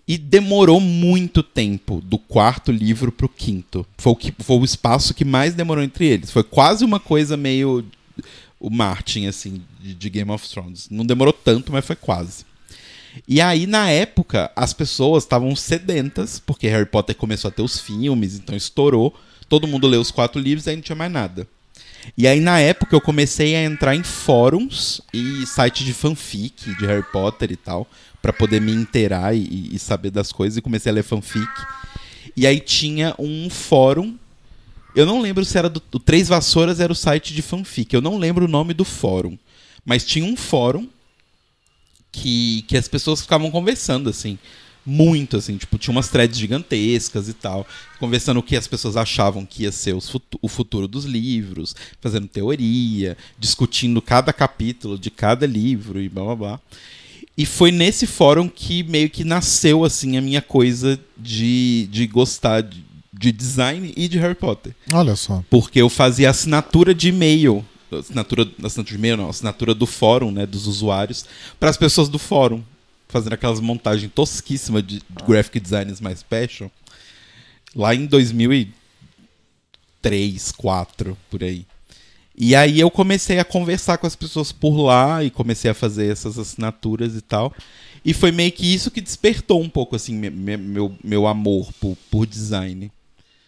[0.07, 3.87] E demorou muito tempo do quarto livro pro quinto.
[3.97, 6.31] Foi o, que, foi o espaço que mais demorou entre eles.
[6.31, 7.85] Foi quase uma coisa meio.
[8.61, 10.89] O Martin, assim, de, de Game of Thrones.
[10.91, 12.45] Não demorou tanto, mas foi quase.
[13.27, 17.79] E aí, na época, as pessoas estavam sedentas, porque Harry Potter começou a ter os
[17.79, 19.15] filmes, então estourou.
[19.49, 21.47] Todo mundo leu os quatro livros e aí não tinha mais nada.
[22.17, 26.87] E aí, na época, eu comecei a entrar em fóruns e sites de fanfic de
[26.87, 27.87] Harry Potter e tal,
[28.21, 31.49] para poder me inteirar e, e, saber das coisas, e comecei a ler fanfic.
[32.37, 34.17] E aí tinha um fórum.
[34.95, 35.83] Eu não lembro se era do.
[35.93, 37.95] O Três Vassouras era o site de fanfic.
[37.95, 39.39] Eu não lembro o nome do fórum.
[39.85, 40.89] Mas tinha um fórum
[42.13, 44.39] que, que as pessoas ficavam conversando, assim.
[44.85, 45.57] Muito, assim.
[45.57, 47.67] Tipo, tinha umas threads gigantescas e tal.
[47.99, 52.29] Conversando o que as pessoas achavam que ia ser futu o futuro dos livros, fazendo
[52.29, 56.61] teoria, discutindo cada capítulo de cada livro e blá blá blá.
[57.39, 62.61] E foi nesse fórum que meio que nasceu, assim, a minha coisa de, de gostar
[62.61, 64.75] de, de design e de Harry Potter.
[64.93, 65.43] Olha só.
[65.49, 67.65] Porque eu fazia assinatura de e-mail
[67.99, 71.25] assinatura, assinatura de e-mail, não, assinatura do fórum, né, dos usuários,
[71.59, 72.63] para as pessoas do fórum,
[73.09, 76.69] fazendo aquelas montagens tosquíssimas de, de graphic designers mais passion,
[77.75, 78.83] lá em 2003,
[80.03, 81.65] 2004, por aí.
[82.37, 86.11] E aí eu comecei a conversar com as pessoas por lá e comecei a fazer
[86.11, 87.55] essas assinaturas e tal.
[88.05, 91.97] E foi meio que isso que despertou um pouco assim meu, meu, meu amor por,
[92.11, 92.91] por design.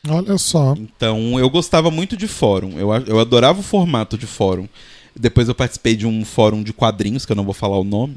[0.09, 0.75] Olha só.
[0.79, 2.79] Então, eu gostava muito de fórum.
[2.79, 4.69] Eu, eu adorava o formato de fórum.
[5.17, 8.17] Depois eu participei de um fórum de quadrinhos, que eu não vou falar o nome,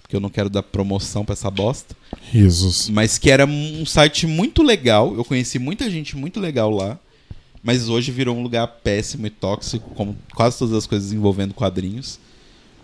[0.00, 1.94] porque eu não quero dar promoção pra essa bosta.
[2.30, 2.88] Risos.
[2.88, 5.14] Mas que era um site muito legal.
[5.14, 6.98] Eu conheci muita gente muito legal lá.
[7.62, 12.18] Mas hoje virou um lugar péssimo e tóxico, como quase todas as coisas envolvendo quadrinhos.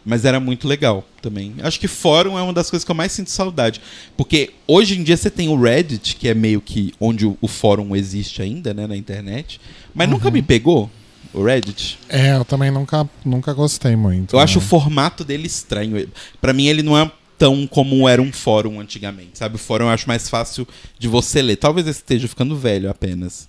[0.06, 1.52] Mas era muito legal também.
[1.64, 3.80] Acho que fórum é uma das coisas que eu mais sinto saudade.
[4.16, 7.48] Porque hoje em dia você tem o Reddit, que é meio que onde o, o
[7.48, 9.60] fórum existe ainda, né, na internet.
[9.92, 10.14] Mas uhum.
[10.14, 10.88] nunca me pegou
[11.34, 11.98] o Reddit.
[12.08, 14.36] É, eu também nunca, nunca gostei muito.
[14.36, 14.44] Eu né?
[14.44, 16.08] acho o formato dele estranho.
[16.40, 19.56] para mim ele não é tão como era um fórum antigamente, sabe?
[19.56, 21.56] O fórum eu acho mais fácil de você ler.
[21.56, 23.48] Talvez eu esteja ficando velho apenas.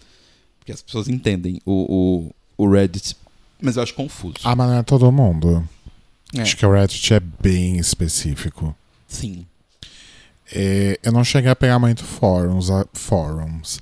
[0.58, 3.16] Porque as pessoas entendem o, o, o Reddit.
[3.62, 4.38] Mas eu acho confuso.
[4.44, 5.64] Ah, mas não é todo mundo.
[6.36, 6.42] É.
[6.42, 8.76] Acho que o Reddit é bem específico.
[9.08, 9.46] Sim.
[10.52, 12.70] É, eu não cheguei a pegar muito fóruns.
[12.70, 13.80] A, fóruns.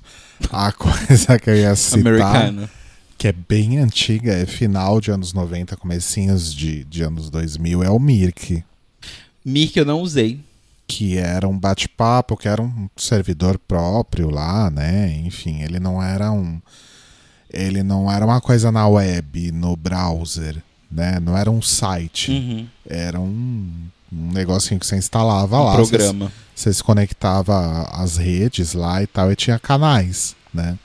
[0.50, 2.70] A coisa que eu ia citar, Americano.
[3.18, 7.90] que é bem antiga, é final de anos 90, comecinhos de, de anos 2000, é
[7.90, 8.62] o Mirk.
[9.44, 10.40] Mirk eu não usei.
[10.88, 15.20] Que era um bate-papo, que era um servidor próprio lá, né?
[15.24, 16.60] Enfim, ele não era um.
[17.52, 20.62] Ele não era uma coisa na web, no browser
[20.96, 21.20] né?
[21.20, 22.66] Não era um site, uhum.
[22.88, 23.70] era um,
[24.10, 25.74] um negocinho que você instalava um lá.
[25.74, 26.32] programa.
[26.54, 30.78] Você, você se conectava às redes lá e tal, e tinha canais, né?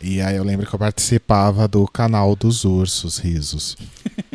[0.00, 3.76] E aí eu lembro que eu participava do canal dos Ursos Risos.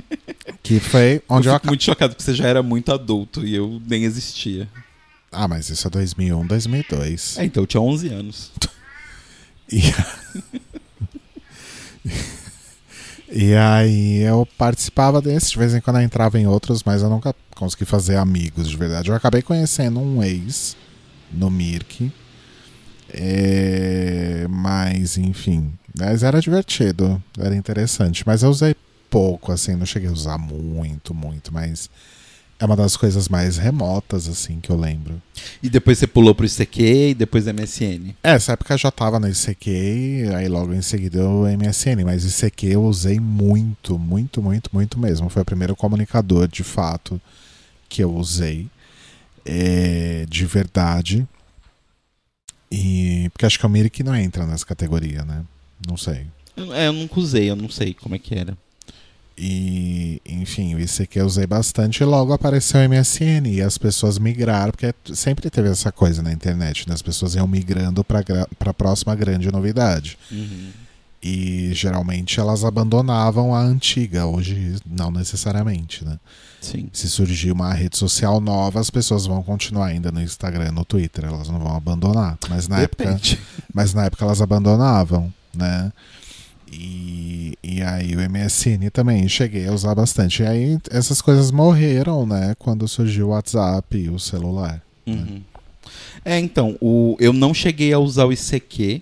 [0.62, 3.56] que foi onde eu, eu fico muito chocado porque você já era muito adulto e
[3.56, 4.68] eu nem existia.
[5.32, 7.38] Ah, mas isso é 2001, 2002.
[7.38, 8.52] É, então eu tinha 11 anos.
[9.72, 9.82] e...
[13.38, 17.10] E aí eu participava desse, de vez em quando eu entrava em outros, mas eu
[17.10, 19.10] nunca consegui fazer amigos de verdade.
[19.10, 20.78] Eu acabei conhecendo um ex
[21.34, 22.10] no Mirk.
[23.10, 25.74] É, mas, enfim.
[26.00, 28.24] Mas era divertido, era interessante.
[28.26, 28.74] Mas eu usei
[29.10, 31.90] pouco, assim, não cheguei a usar muito, muito, mas
[32.58, 35.22] é uma das coisas mais remotas, assim, que eu lembro.
[35.62, 38.16] E depois você pulou pro ICQ e depois MSN?
[38.24, 42.24] É, essa época eu já tava no ICQ, aí logo em seguida o MSN, mas
[42.24, 45.30] ICQ eu usei muito, muito, muito, muito mesmo.
[45.30, 47.20] Foi o primeiro comunicador, de fato,
[47.90, 48.70] que eu usei.
[49.46, 51.28] É, de verdade.
[52.72, 53.30] E.
[53.32, 55.44] Porque acho que o Mirik não entra nessa categoria, né?
[55.88, 56.26] Não sei.
[56.74, 58.58] É, eu nunca usei, eu não sei como é que era.
[59.38, 64.18] E, enfim, o ICQ eu usei bastante e logo apareceu o MSN e as pessoas
[64.18, 66.94] migraram, porque sempre teve essa coisa na internet, né?
[66.94, 68.24] As pessoas iam migrando para
[68.60, 70.18] a próxima grande novidade.
[70.32, 70.70] Uhum.
[71.22, 76.18] E geralmente elas abandonavam a antiga, hoje não necessariamente, né?
[76.62, 76.88] Sim.
[76.94, 81.26] Se surgir uma rede social nova, as pessoas vão continuar ainda no Instagram, no Twitter,
[81.26, 82.38] elas não vão abandonar.
[82.48, 83.34] Mas na Depende.
[83.34, 85.92] época, mas na época elas abandonavam, né?
[86.78, 90.44] E, e aí o MSN também cheguei a usar bastante.
[90.44, 92.54] E aí essas coisas morreram, né?
[92.60, 94.82] Quando surgiu o WhatsApp e o celular.
[95.06, 95.14] Né?
[95.14, 95.42] Uhum.
[96.24, 99.02] É, então, o, eu não cheguei a usar o ICQ,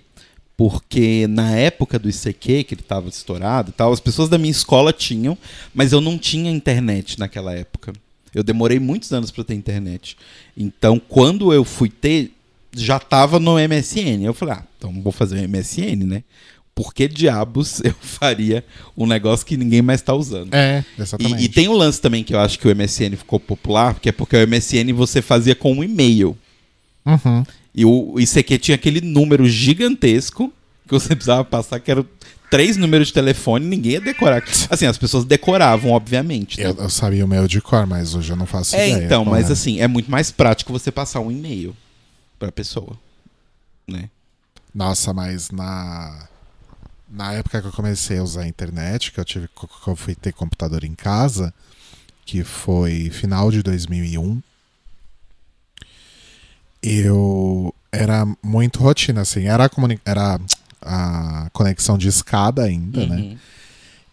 [0.56, 4.52] porque na época do ICQ, que ele estava estourado e tal, as pessoas da minha
[4.52, 5.36] escola tinham,
[5.74, 7.92] mas eu não tinha internet naquela época.
[8.32, 10.16] Eu demorei muitos anos para ter internet.
[10.56, 12.32] Então, quando eu fui ter,
[12.76, 14.22] já tava no MSN.
[14.24, 16.24] Eu falei, ah, então vou fazer o MSN, né?
[16.74, 18.64] Por que diabos eu faria
[18.96, 20.52] um negócio que ninguém mais está usando?
[20.52, 21.42] É, exatamente.
[21.42, 24.08] E, e, tem um lance também que eu acho que o MSN ficou popular, que
[24.08, 26.36] é porque o MSN você fazia com um e-mail.
[27.06, 27.44] Uhum.
[27.74, 30.52] E o ICQ tinha aquele número gigantesco
[30.86, 32.04] que você precisava passar, que era
[32.50, 34.42] três números de telefone, ninguém ia decorar.
[34.70, 36.60] Assim, as pessoas decoravam, obviamente.
[36.60, 36.66] Né?
[36.66, 39.04] Eu, eu, sabia o meu de cor, mas hoje eu não faço é, ideia.
[39.04, 39.52] Então, mas é.
[39.52, 41.74] assim, é muito mais prático você passar um e-mail
[42.38, 42.96] pra pessoa.
[43.88, 44.08] Né?
[44.74, 46.28] Nossa, mas na.
[47.14, 50.16] Na época que eu comecei a usar a internet, que eu tive que eu fui
[50.16, 51.54] ter computador em casa,
[52.26, 54.42] que foi final de 2001,
[56.82, 59.46] eu era muito rotina, assim.
[59.46, 59.70] Era a,
[60.04, 60.40] era
[60.82, 63.16] a conexão de escada ainda, né?
[63.16, 63.30] uhum.
[63.30, 63.38] né?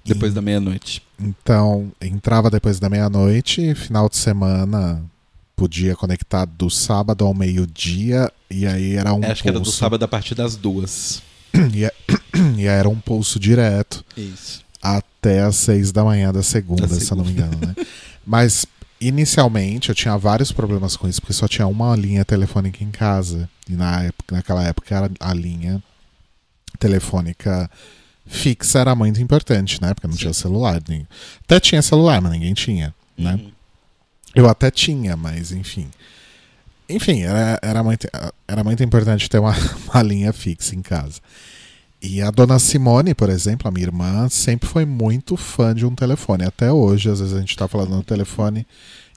[0.05, 1.01] Depois e, da meia-noite.
[1.19, 5.03] Então, entrava depois da meia-noite, final de semana
[5.55, 9.17] podia conectar do sábado ao meio-dia, e aí era um.
[9.17, 9.41] Acho pulso.
[9.43, 11.21] que era do sábado a partir das duas.
[11.73, 11.91] E, é,
[12.57, 14.03] e era um pulso direto.
[14.15, 14.61] Isso.
[14.81, 17.13] Até as seis da manhã da segunda, da se segunda.
[17.13, 17.85] eu não me engano, né?
[18.25, 18.65] Mas
[18.99, 23.49] inicialmente eu tinha vários problemas com isso, porque só tinha uma linha telefônica em casa.
[23.69, 25.81] E na época, naquela época era a linha
[26.79, 27.69] telefônica
[28.25, 29.93] fixa era muito importante, né?
[29.93, 30.21] Porque não Sim.
[30.21, 30.81] tinha celular.
[30.87, 31.07] Nem...
[31.43, 33.33] Até tinha celular, mas ninguém tinha, né?
[33.35, 33.51] Uhum.
[34.33, 35.89] Eu até tinha, mas enfim.
[36.87, 38.07] Enfim, era, era, muito,
[38.47, 39.53] era muito importante ter uma,
[39.91, 41.19] uma linha fixa em casa.
[42.01, 45.93] E a dona Simone, por exemplo, a minha irmã, sempre foi muito fã de um
[45.93, 46.43] telefone.
[46.43, 48.65] Até hoje, às vezes a gente tá falando no telefone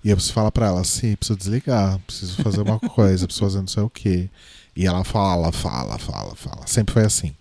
[0.05, 3.61] e eu preciso falar pra ela assim: preciso desligar, preciso fazer uma coisa, preciso fazer
[3.61, 4.29] não sei o quê.
[4.77, 6.66] E ela fala, fala, fala, fala.
[6.66, 7.35] Sempre foi assim.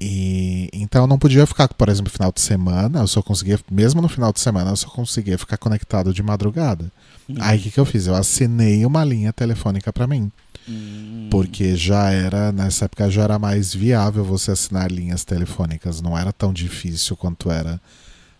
[0.00, 3.60] E então eu não podia ficar, por exemplo, no final de semana, eu só conseguia,
[3.70, 6.90] mesmo no final de semana, eu só conseguia ficar conectado de madrugada.
[7.28, 7.36] Uhum.
[7.40, 8.06] Aí o que, que eu fiz?
[8.06, 10.32] Eu assinei uma linha telefônica para mim.
[10.66, 11.28] Uhum.
[11.30, 16.32] Porque já era, nessa época já era mais viável você assinar linhas telefônicas, não era
[16.32, 17.80] tão difícil quanto era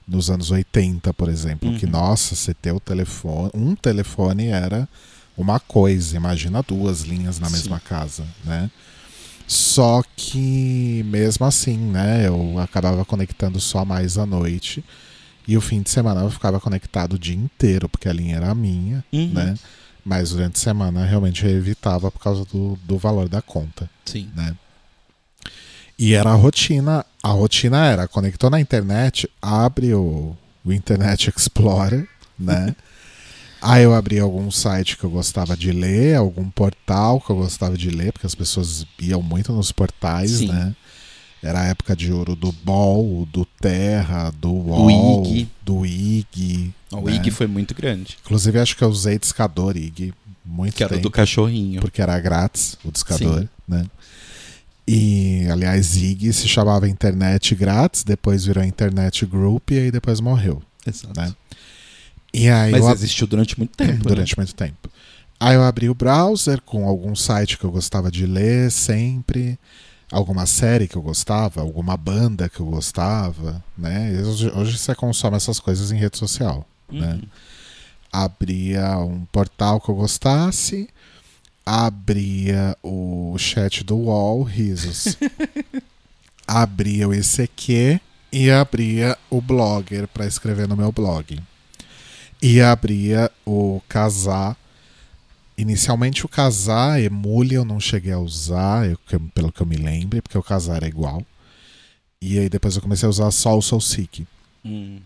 [0.09, 1.79] nos anos 80, por exemplo, uhum.
[1.79, 4.89] que nossa, você ter o telefone, um telefone era
[5.37, 7.85] uma coisa, imagina duas linhas na mesma Sim.
[7.87, 8.71] casa, né?
[9.51, 14.85] Só que mesmo assim, né, eu acabava conectando só mais à noite.
[15.49, 18.55] E o fim de semana eu ficava conectado o dia inteiro, porque a linha era
[18.55, 19.33] minha, uhum.
[19.33, 19.57] né?
[20.05, 23.91] Mas durante a semana realmente eu evitava por causa do, do valor da conta.
[24.05, 24.31] Sim.
[24.37, 24.55] Né?
[25.99, 27.05] E era a rotina.
[27.21, 32.09] A rotina era, conectou na internet, abre o, o Internet Explorer,
[32.39, 32.77] né?
[33.61, 37.77] Aí eu abri algum site que eu gostava de ler, algum portal que eu gostava
[37.77, 40.49] de ler, porque as pessoas iam muito nos portais, Sim.
[40.49, 40.75] né?
[41.43, 45.49] Era a época de ouro do Ball, do Terra, do UOL, IG.
[45.63, 46.73] do IG.
[46.93, 47.15] O né?
[47.15, 48.19] IG foi muito grande.
[48.23, 50.13] Inclusive, acho que eu usei discador IG
[50.45, 51.81] muito Que era tempo, do cachorrinho.
[51.81, 53.49] Porque era grátis o discador, Sim.
[53.67, 53.87] né?
[54.87, 60.61] E, aliás, IG se chamava Internet Grátis, depois virou Internet Group e aí depois morreu.
[60.85, 61.19] Exato.
[61.19, 61.33] Né?
[62.33, 64.05] E aí Mas existiu durante muito tempo.
[64.09, 64.43] durante né?
[64.43, 64.91] muito tempo.
[65.39, 69.59] Aí eu abri o browser com algum site que eu gostava de ler sempre,
[70.13, 74.21] alguma série que eu gostava, alguma banda que eu gostava, né?
[74.23, 77.07] Hoje, hoje você consome essas coisas em rede social, né?
[77.07, 77.15] uhum.
[77.15, 77.23] né?
[78.13, 80.91] Abria um portal que eu gostasse,
[81.65, 85.17] abria o chat do UOL, risos.
[86.47, 88.01] abria o ICQ
[88.33, 91.41] e abria o Blogger para escrever no meu blog
[92.43, 94.57] e abria o casar.
[95.57, 98.99] Inicialmente o casar, emule eu não cheguei a usar, eu,
[99.35, 101.23] pelo que eu me lembro, porque o casar era igual.
[102.23, 104.27] E aí depois eu comecei a usar só o SoulSeek.
[104.65, 105.01] Hum.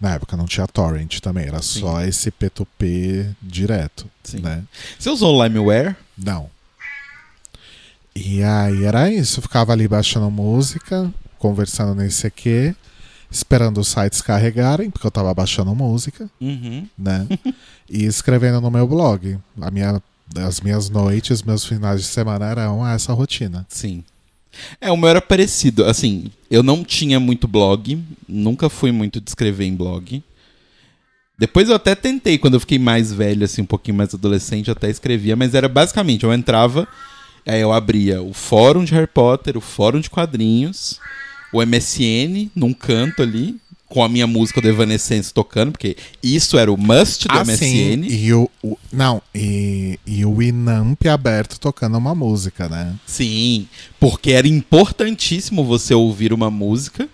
[0.00, 1.80] Na época não tinha torrent também, era Sim.
[1.80, 4.08] só esse P2P direto.
[4.22, 4.40] Sim.
[4.40, 4.62] Né?
[4.98, 5.96] Você usou o LimeWare?
[6.16, 6.50] Não.
[8.14, 12.76] E aí era isso, eu ficava ali baixando música, conversando nesse aqui
[13.34, 16.86] esperando os sites carregarem, porque eu estava baixando música, uhum.
[16.96, 17.26] né?
[17.90, 19.38] e escrevendo no meu blog.
[19.60, 20.00] A minha,
[20.36, 23.66] as minhas noites, meus finais de semana eram essa rotina.
[23.68, 24.04] Sim.
[24.80, 25.84] É, o meu era parecido.
[25.84, 30.22] Assim, eu não tinha muito blog, nunca fui muito de escrever em blog.
[31.36, 34.72] Depois eu até tentei, quando eu fiquei mais velho, assim, um pouquinho mais adolescente, eu
[34.72, 36.86] até escrevia, mas era basicamente, eu entrava,
[37.44, 41.00] aí eu abria o fórum de Harry Potter, o fórum de quadrinhos,
[41.54, 46.72] o MSN num canto ali, com a minha música do Evanescence tocando, porque isso era
[46.72, 47.58] o must do Ah, MSN.
[47.58, 48.04] sim.
[48.08, 52.94] E o, o- não, e, e o Inamp aberto tocando uma música, né?
[53.06, 53.68] Sim,
[54.00, 57.08] porque era importantíssimo você ouvir uma música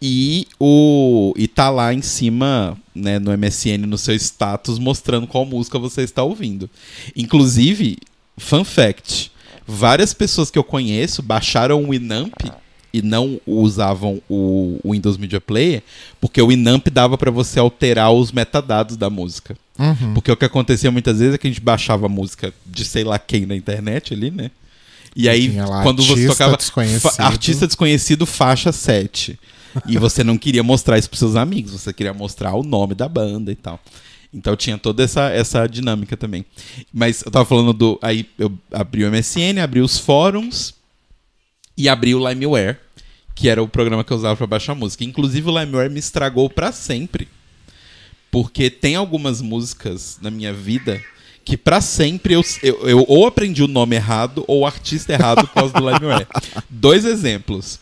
[0.00, 5.44] e o e tá lá em cima, né, no MSN no seu status mostrando qual
[5.44, 6.70] música você está ouvindo.
[7.14, 7.98] Inclusive,
[8.38, 9.30] fun fact,
[9.66, 12.34] várias pessoas que eu conheço baixaram o Winamp
[12.94, 15.82] e não usavam o, o Windows Media Player,
[16.20, 19.56] porque o Winamp dava para você alterar os metadados da música.
[19.76, 20.14] Uhum.
[20.14, 23.02] Porque o que acontecia muitas vezes é que a gente baixava a música de sei
[23.02, 24.48] lá quem na internet ali, né?
[25.16, 27.20] E aí, lá quando você tocava desconhecido.
[27.20, 29.36] artista desconhecido, faixa 7.
[29.88, 33.08] E você não queria mostrar isso pros seus amigos, você queria mostrar o nome da
[33.08, 33.80] banda e tal.
[34.32, 36.44] Então tinha toda essa, essa dinâmica também.
[36.92, 37.98] Mas eu tava falando do.
[38.00, 40.74] Aí eu abri o MSN, abri os fóruns
[41.76, 42.78] e abri o LimeWare,
[43.34, 45.04] que era o programa que eu usava pra baixar música.
[45.04, 47.28] Inclusive o LimeWare me estragou pra sempre.
[48.30, 51.02] Porque tem algumas músicas na minha vida
[51.44, 55.46] que pra sempre eu, eu, eu ou aprendi o nome errado ou o artista errado
[55.46, 56.26] por causa do LimeWare.
[56.70, 57.78] Dois exemplos.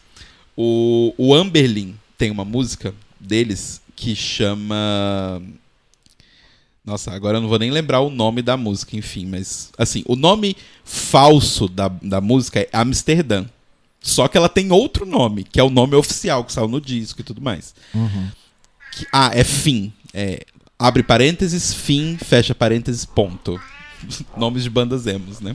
[0.57, 5.40] O, o Amberlin tem uma música deles que chama.
[6.84, 10.16] Nossa, agora eu não vou nem lembrar o nome da música, enfim, mas assim, o
[10.16, 13.47] nome falso da, da música é Amsterdã.
[14.03, 17.20] Só que ela tem outro nome, que é o nome oficial que saiu no disco
[17.20, 17.74] e tudo mais.
[18.96, 19.92] Que- ah, é fim.
[20.12, 20.44] É,
[20.78, 23.61] abre parênteses, fim, fecha parênteses, ponto.
[24.36, 25.55] Nomes de bandas emos, né?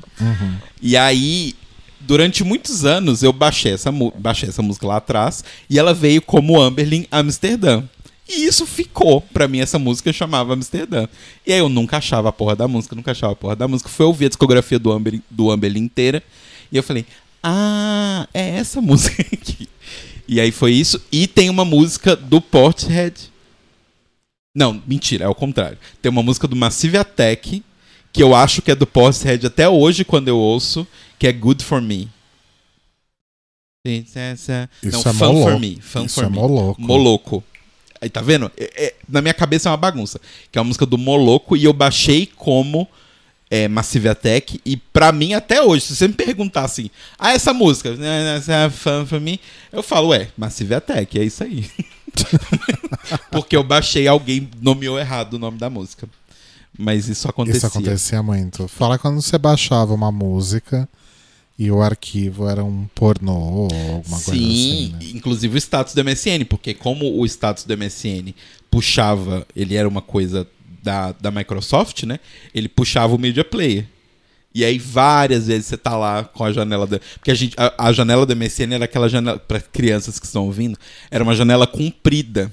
[0.81, 1.53] E aí,
[1.99, 6.59] durante muitos anos, eu baixei essa, baixei essa música lá atrás e ela veio como
[6.59, 7.83] Amberlin Amsterdã.
[8.29, 11.07] E isso ficou, pra mim, essa música chamava Amsterdã.
[11.45, 13.89] E aí eu nunca achava a porra da música, nunca achava a porra da música.
[13.89, 16.21] Fui ouvir a discografia do Amberlin, do Amberlin inteira
[16.71, 17.05] e eu falei,
[17.43, 19.67] ah, é essa música aqui.
[20.27, 21.01] E aí foi isso.
[21.11, 23.15] E tem uma música do Portishead.
[24.55, 25.77] Não, mentira, é o contrário.
[26.01, 27.63] Tem uma música do Massive Attack,
[28.11, 30.85] que eu acho que é do Portishead até hoje, quando eu ouço,
[31.19, 32.09] que é Good For Me.
[33.85, 34.17] Isso
[34.83, 35.59] Não, é Fun For.
[35.59, 35.79] Me.
[35.81, 36.35] Fun Isso For é Me.
[36.35, 36.81] mó louco.
[36.81, 37.43] Moloco.
[38.01, 38.51] Aí tá vendo?
[38.57, 40.19] É- é- na minha cabeça é uma bagunça.
[40.51, 42.87] Que é uma música do Moloco e eu baixei como
[43.49, 44.61] é, Massive Attack.
[44.65, 48.53] E pra mim, até hoje, se você me perguntar assim, ah, essa música, né, essa
[48.53, 49.39] é fã for me,
[49.71, 51.69] eu falo, ué, Massive Attack, é isso aí.
[53.31, 56.07] Porque eu baixei, alguém nomeou errado o nome da música.
[56.77, 57.57] Mas isso acontecia.
[57.57, 58.67] Isso acontecia muito.
[58.67, 60.87] Fala quando você baixava uma música
[61.57, 65.05] e o arquivo era um pornô ou alguma coisa Sim, assim.
[65.07, 65.11] Né?
[65.15, 68.33] inclusive o status do MSN, porque como o status do MSN
[68.69, 70.47] puxava, ele era uma coisa
[70.81, 72.19] da, da Microsoft, né?
[72.53, 73.85] Ele puxava o Media Player.
[74.53, 76.99] E aí várias vezes você tá lá com a janela da.
[77.15, 79.37] Porque a, gente, a, a janela do MSN era aquela janela.
[79.37, 80.77] Para crianças que estão ouvindo,
[81.11, 82.51] era uma janela comprida.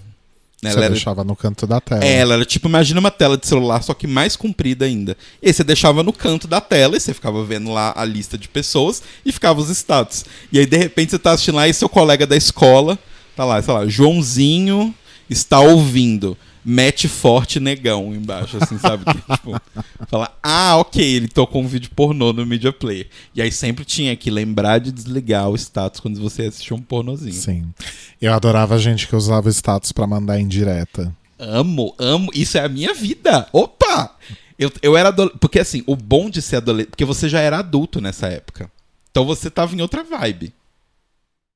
[0.62, 0.70] Né?
[0.70, 2.04] Você Ela era deixava no canto da tela.
[2.04, 5.16] é, ela era tipo, imagina uma tela de celular, só que mais comprida ainda.
[5.42, 8.36] E aí você deixava no canto da tela e você ficava vendo lá a lista
[8.36, 10.24] de pessoas e ficava os status.
[10.50, 12.98] E aí, de repente, você tá assistindo lá e seu colega da escola
[13.34, 14.94] tá lá, sei lá, Joãozinho
[15.28, 16.36] está ouvindo.
[16.64, 19.04] Mete forte negão embaixo, assim, sabe?
[19.04, 19.60] Que, tipo,
[20.08, 23.06] fala, ah, ok, ele tocou um vídeo pornô no Media Player.
[23.34, 27.34] E aí sempre tinha que lembrar de desligar o status quando você assistia um pornozinho.
[27.34, 27.74] Sim.
[28.20, 31.14] Eu adorava gente que usava status pra mandar em direta.
[31.38, 32.30] Amo, amo.
[32.32, 33.46] Isso é a minha vida.
[33.52, 34.16] Opa!
[34.58, 35.40] Eu, eu era adolescente.
[35.40, 36.90] Porque assim, o bom de ser adolescente.
[36.90, 38.70] Porque você já era adulto nessa época.
[39.10, 40.54] Então você tava em outra vibe.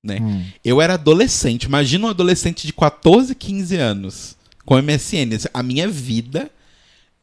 [0.04, 0.18] Né?
[0.20, 0.44] Hum.
[0.62, 1.64] Eu era adolescente.
[1.64, 4.37] Imagina um adolescente de 14, 15 anos
[4.68, 5.48] com MSN.
[5.54, 6.50] A minha vida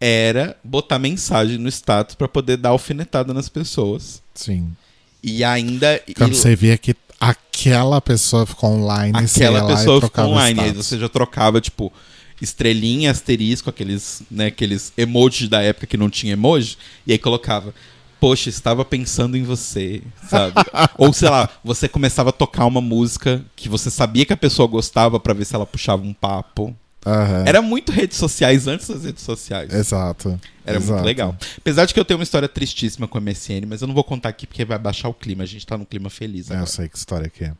[0.01, 4.19] era botar mensagem no status pra poder dar alfinetada nas pessoas.
[4.33, 4.75] Sim.
[5.21, 6.01] E ainda.
[6.17, 10.59] Quando e- você via que aquela pessoa ficou online, aquela e pessoa ficou online.
[10.59, 11.93] Aí você já trocava, tipo,
[12.41, 17.75] estrelinha, asterisco, aqueles, né, aqueles emojis da época que não tinha emoji, e aí colocava.
[18.19, 20.55] Poxa, estava pensando em você, sabe?
[20.97, 24.67] Ou sei lá, você começava a tocar uma música que você sabia que a pessoa
[24.67, 26.75] gostava pra ver se ela puxava um papo.
[27.05, 27.43] Aham.
[27.45, 29.71] Era muito redes sociais antes das redes sociais.
[29.73, 30.39] Exato.
[30.65, 30.93] Era Exato.
[30.93, 31.37] muito legal.
[31.57, 34.03] Apesar de que eu tenho uma história tristíssima com a MSN, mas eu não vou
[34.03, 35.43] contar aqui porque vai baixar o clima.
[35.43, 36.71] A gente tá num clima feliz É, eu agora.
[36.71, 37.53] sei que história que é.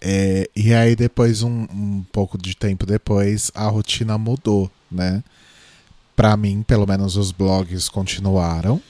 [0.00, 5.22] É, e aí depois, um, um pouco de tempo depois, a rotina mudou, né?
[6.16, 8.80] Pra mim, pelo menos os blogs continuaram,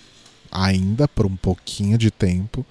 [0.53, 2.65] ainda por um pouquinho de tempo.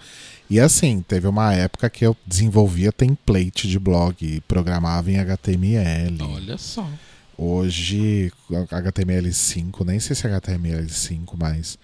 [0.49, 6.17] E assim, teve uma época que eu desenvolvia template de blog e programava em HTML.
[6.21, 6.89] Olha só.
[7.37, 11.77] Hoje, HTML5, nem sei se é HTML5 mais.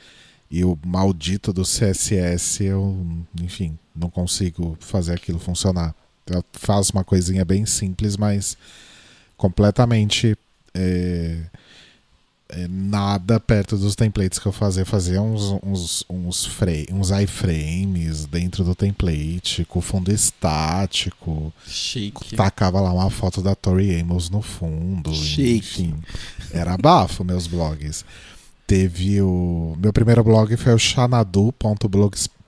[0.49, 3.05] E o maldito do CSS, eu,
[3.41, 5.93] enfim, não consigo fazer aquilo funcionar.
[6.26, 8.57] Eu faço uma coisinha bem simples, mas
[9.36, 10.38] completamente
[10.74, 11.38] é,
[12.70, 14.86] nada perto dos templates que eu fazia.
[14.86, 21.54] Fazia uns, uns, uns, frame, uns iframes dentro do template, com fundo estático.
[21.66, 22.36] Chique.
[22.36, 25.14] Tacava lá uma foto da Tori Amos no fundo.
[25.14, 25.58] Chique.
[25.58, 25.95] Enfim,
[26.51, 28.06] era bafo meus blogs.
[28.66, 29.76] Teve o.
[29.78, 30.80] Meu primeiro blog foi o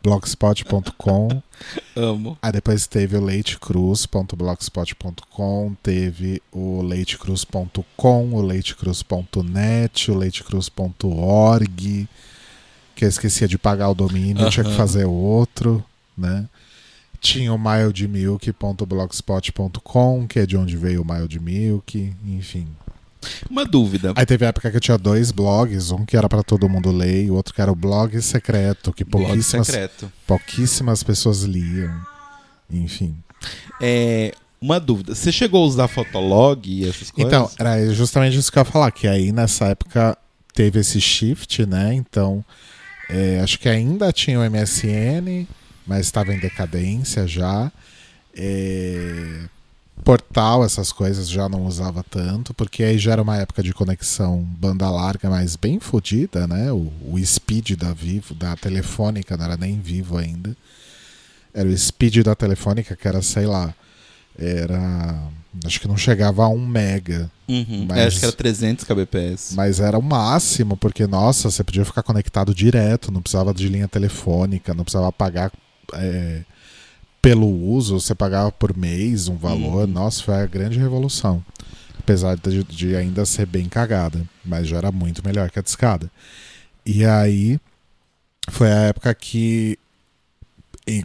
[0.06, 1.41] xanadu.blogspot.com.
[1.95, 2.38] Amo.
[2.41, 12.10] Aí depois teve o leitecruz.blogspot.com, teve o leitecruz.com, o leitecruz.net, o leitecruz.org,
[12.95, 15.84] que eu esquecia de pagar o domínio, eu tinha que fazer outro,
[16.18, 16.47] né?
[17.20, 22.68] Tinha o mildmilk.blogspot.com, que é de onde veio o Mild Milk, enfim.
[23.49, 24.13] Uma dúvida.
[24.15, 26.91] Aí teve a época que eu tinha dois blogs, um que era pra todo mundo
[26.91, 30.11] ler e o outro que era o blog secreto, que pouquíssimas, secreto.
[30.26, 31.93] pouquíssimas pessoas liam.
[32.69, 33.15] Enfim.
[33.82, 35.13] É, uma dúvida.
[35.13, 37.32] Você chegou a usar Fotolog e essas coisas?
[37.32, 40.17] Então, era justamente isso que eu ia falar, que aí nessa época
[40.53, 41.93] teve esse shift, né?
[41.93, 42.43] Então,
[43.09, 45.47] é, acho que ainda tinha o MSN,
[45.86, 47.71] mas estava em decadência já.
[48.36, 49.43] É,
[50.04, 54.41] portal, essas coisas já não usava tanto, porque aí já era uma época de conexão
[54.43, 56.72] banda larga, mas bem fodida, né?
[56.72, 60.56] O, o speed da Vivo, da Telefônica, não era nem Vivo ainda.
[61.54, 63.74] Era o speed da Telefônica, que era, sei lá,
[64.38, 65.18] era.
[65.66, 67.32] Acho que não chegava a 1 mega.
[67.48, 67.86] Uhum.
[67.88, 69.54] mas- É, acho que era 300 kbps.
[69.56, 73.88] Mas era o máximo, porque, nossa, você podia ficar conectado direto, não precisava de linha
[73.88, 75.52] telefônica, não precisava pagar
[75.93, 76.41] é,
[77.26, 79.88] pelo uso, você pagava por mês um valor.
[79.88, 79.93] Uhum.
[79.93, 81.43] Nossa, foi a grande revolução.
[81.97, 86.11] Apesar de, de ainda ser bem cagada, mas já era muito melhor que a discada.
[86.86, 87.59] E aí
[88.47, 89.80] foi a época que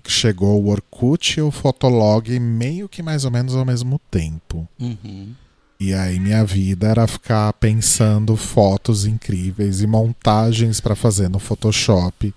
[0.09, 4.69] chegou o Orkut e o Fotolog meio que mais ou menos ao mesmo tempo.
[4.79, 5.33] Uhum.
[5.81, 12.35] E aí minha vida era ficar pensando fotos incríveis e montagens pra fazer no Photoshop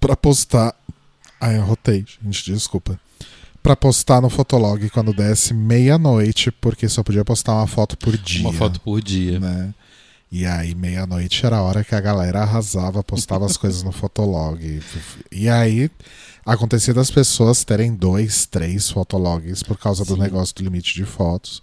[0.00, 0.74] pra postar.
[1.40, 3.00] Ai, eu rotei, gente, desculpa.
[3.62, 8.42] Pra postar no Fotolog quando desse meia-noite, porque só podia postar uma foto por dia.
[8.48, 9.38] Uma foto por dia.
[9.38, 9.74] né?
[10.32, 14.80] E aí, meia-noite era a hora que a galera arrasava, postava as coisas no Fotolog.
[15.32, 15.90] E aí,
[16.46, 20.20] acontecia das pessoas terem dois, três fotologs por causa do Sim.
[20.20, 21.62] negócio do limite de fotos.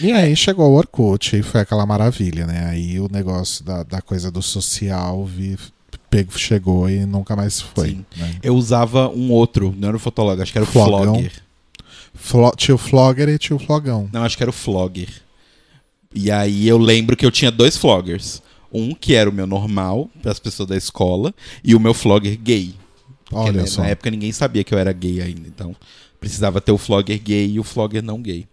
[0.00, 2.66] E aí chegou o Orkut e foi aquela maravilha, né?
[2.66, 5.56] Aí o negócio da, da coisa do social vi,
[6.14, 7.98] pego, chegou e nunca mais foi.
[8.16, 8.38] Né?
[8.42, 11.14] Eu usava um outro, não era o Fotolog, acho que era o Flogão.
[11.14, 11.32] Flogger.
[12.14, 14.08] Flo, tio Flogger e tio Flogão.
[14.12, 15.08] Não, acho que era o Flogger.
[16.14, 18.40] E aí eu lembro que eu tinha dois Floggers.
[18.72, 22.38] Um que era o meu normal, para as pessoas da escola, e o meu Flogger
[22.38, 22.74] gay.
[23.24, 23.82] Porque Olha né, só.
[23.82, 25.74] na época ninguém sabia que eu era gay ainda, então
[26.20, 28.46] precisava ter o Flogger gay e o Flogger não gay.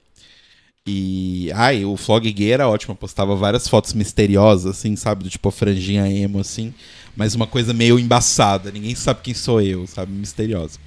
[0.88, 1.52] E.
[1.54, 5.24] Ai, o Flogger gay era ótimo, eu postava várias fotos misteriosas, assim, sabe?
[5.24, 6.74] Do tipo a franjinha emo, assim.
[7.16, 10.12] Mas uma coisa meio embaçada, ninguém sabe quem sou eu, sabe?
[10.12, 10.80] Misteriosa.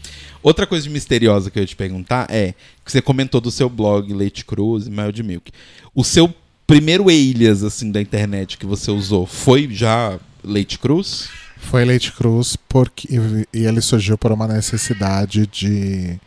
[0.43, 2.55] Outra coisa de misteriosa que eu ia te perguntar é
[2.85, 5.53] que você comentou do seu blog Leite Cruz e Mild Milk.
[5.95, 6.33] O seu
[6.67, 11.29] primeiro alias, assim, da internet que você usou foi já Leite Cruz?
[11.59, 13.09] Foi Leite Cruz porque,
[13.53, 16.19] e ele surgiu por uma necessidade de,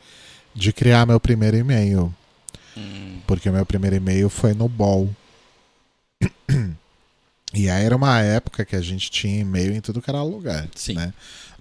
[0.53, 2.13] de criar meu primeiro e-mail.
[3.27, 5.09] Porque o meu primeiro e-mail foi no BOL.
[7.53, 10.67] E aí era uma época que a gente tinha e-mail em tudo que era lugar.
[10.75, 10.93] Sim.
[10.93, 11.13] Né?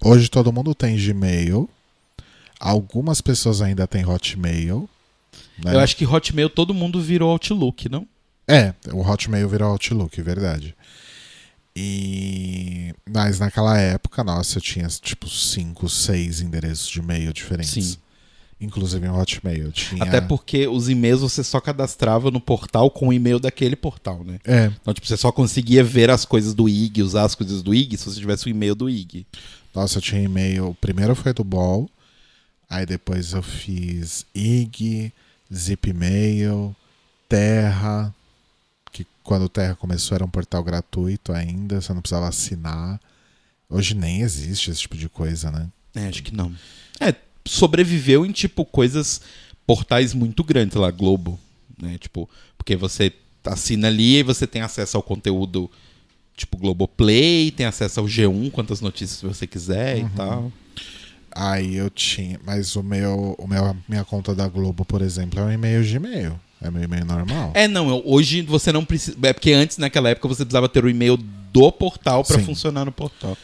[0.02, 1.68] Hoje todo mundo tem Gmail.
[2.58, 4.88] Algumas pessoas ainda têm Hotmail.
[5.62, 5.74] né?
[5.74, 8.06] Eu acho que Hotmail todo mundo virou Outlook, não?
[8.48, 10.74] É, o Hotmail virou Outlook, verdade.
[11.74, 17.72] E mas naquela época, nossa, eu tinha tipo cinco, seis endereços de e-mail diferentes.
[17.84, 17.98] Sim.
[18.60, 19.70] Inclusive em Hotmail.
[19.70, 20.02] Tinha...
[20.02, 24.38] Até porque os e-mails você só cadastrava no portal com o e-mail daquele portal, né?
[24.44, 27.74] É, Então, tipo, você só conseguia ver as coisas do IG, usar as coisas do
[27.74, 29.26] IG, se você tivesse o e-mail do IG.
[29.74, 30.68] nossa, eu tinha e-mail.
[30.70, 31.88] O primeiro foi do Ball.
[32.68, 35.12] Aí depois eu fiz IG,
[35.54, 36.74] Zipmail,
[37.28, 38.14] Terra.
[38.90, 42.98] Que quando o Terra começou era um portal gratuito ainda, você não precisava assinar.
[43.68, 45.68] Hoje nem existe esse tipo de coisa, né?
[45.94, 46.52] É, acho que não.
[47.00, 47.14] É,
[47.46, 49.20] sobreviveu em, tipo, coisas,
[49.66, 51.38] portais muito grandes, lá, Globo,
[51.80, 51.96] né?
[51.98, 53.12] Tipo, porque você
[53.44, 55.70] assina ali e você tem acesso ao conteúdo,
[56.36, 60.52] tipo, Globoplay, tem acesso ao G1, quantas notícias você quiser e tal.
[61.30, 65.44] Aí eu tinha, mas o meu, o meu, minha conta da Globo, por exemplo, é
[65.44, 66.40] um e-mail Gmail.
[66.60, 67.52] É meu e-mail normal.
[67.54, 69.16] É, não, hoje você não precisa.
[69.22, 71.18] É porque antes, naquela época, você precisava ter o e-mail
[71.52, 72.42] do portal Sim.
[72.42, 73.36] funcionar no portal.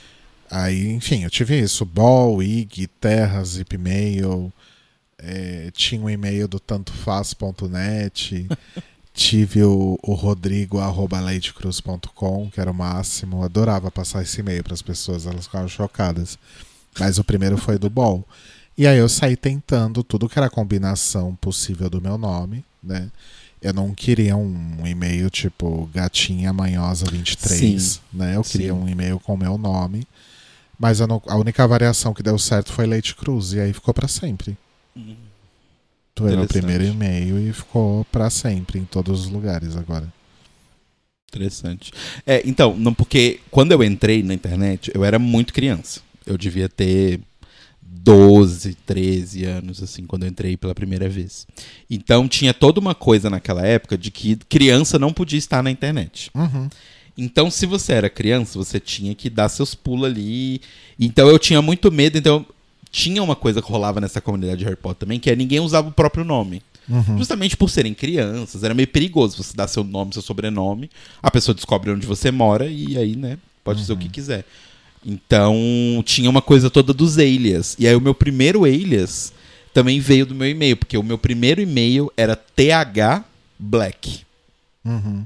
[0.53, 4.53] Aí, enfim, eu tive isso: Ball, IG, Terra, Zipmail.
[5.19, 8.47] é, tinha um e-mail do tantofaz.net.
[9.15, 13.39] Tive o, o Rodrigo, arroba leitecruz.com, que era o máximo.
[13.39, 16.39] Eu adorava passar esse e-mail para as pessoas, elas ficavam chocadas.
[16.99, 18.27] Mas o primeiro foi do Bol.
[18.77, 23.11] E aí eu saí tentando tudo que era combinação possível do meu nome, né?
[23.61, 28.01] Eu não queria um e-mail tipo gatinha manhosa 23, Sim.
[28.15, 28.37] né?
[28.37, 28.79] Eu queria Sim.
[28.81, 30.07] um e-mail com o meu nome.
[30.83, 33.53] Mas eu não- a única variação que deu certo foi Leite Cruz.
[33.53, 34.57] E aí ficou para sempre.
[34.95, 36.49] Foi meu Interessante.
[36.59, 40.13] primeiro e-mail e ficou para sempre em todos os lugares agora.
[41.31, 41.93] Interessante.
[42.27, 46.01] É, então, não, porque quando eu entrei na internet, eu era muito criança.
[46.27, 47.21] Eu devia ter
[47.81, 51.47] 12, 13 anos, assim, quando eu entrei pela primeira vez.
[51.89, 56.29] Então tinha toda uma coisa naquela época de que criança não podia estar na internet.
[56.35, 56.69] Uhum.
[57.17, 60.61] Então, se você era criança, você tinha que dar seus pulos ali.
[60.99, 62.47] Então eu tinha muito medo, então
[62.91, 65.89] tinha uma coisa que rolava nessa comunidade de Harry Potter também, que é ninguém usava
[65.89, 66.63] o próprio nome.
[66.89, 67.19] Uhum.
[67.19, 70.91] Justamente por serem crianças, era meio perigoso você dar seu nome, seu sobrenome,
[71.23, 74.45] a pessoa descobre onde você mora e aí, né, pode fazer o que quiser.
[75.05, 75.55] Então,
[76.05, 77.77] tinha uma coisa toda dos alias.
[77.79, 79.33] E aí o meu primeiro alias
[79.73, 83.25] também veio do meu e-mail, porque o meu primeiro e-mail era TH
[83.59, 84.21] Black.
[84.85, 85.25] Uhum.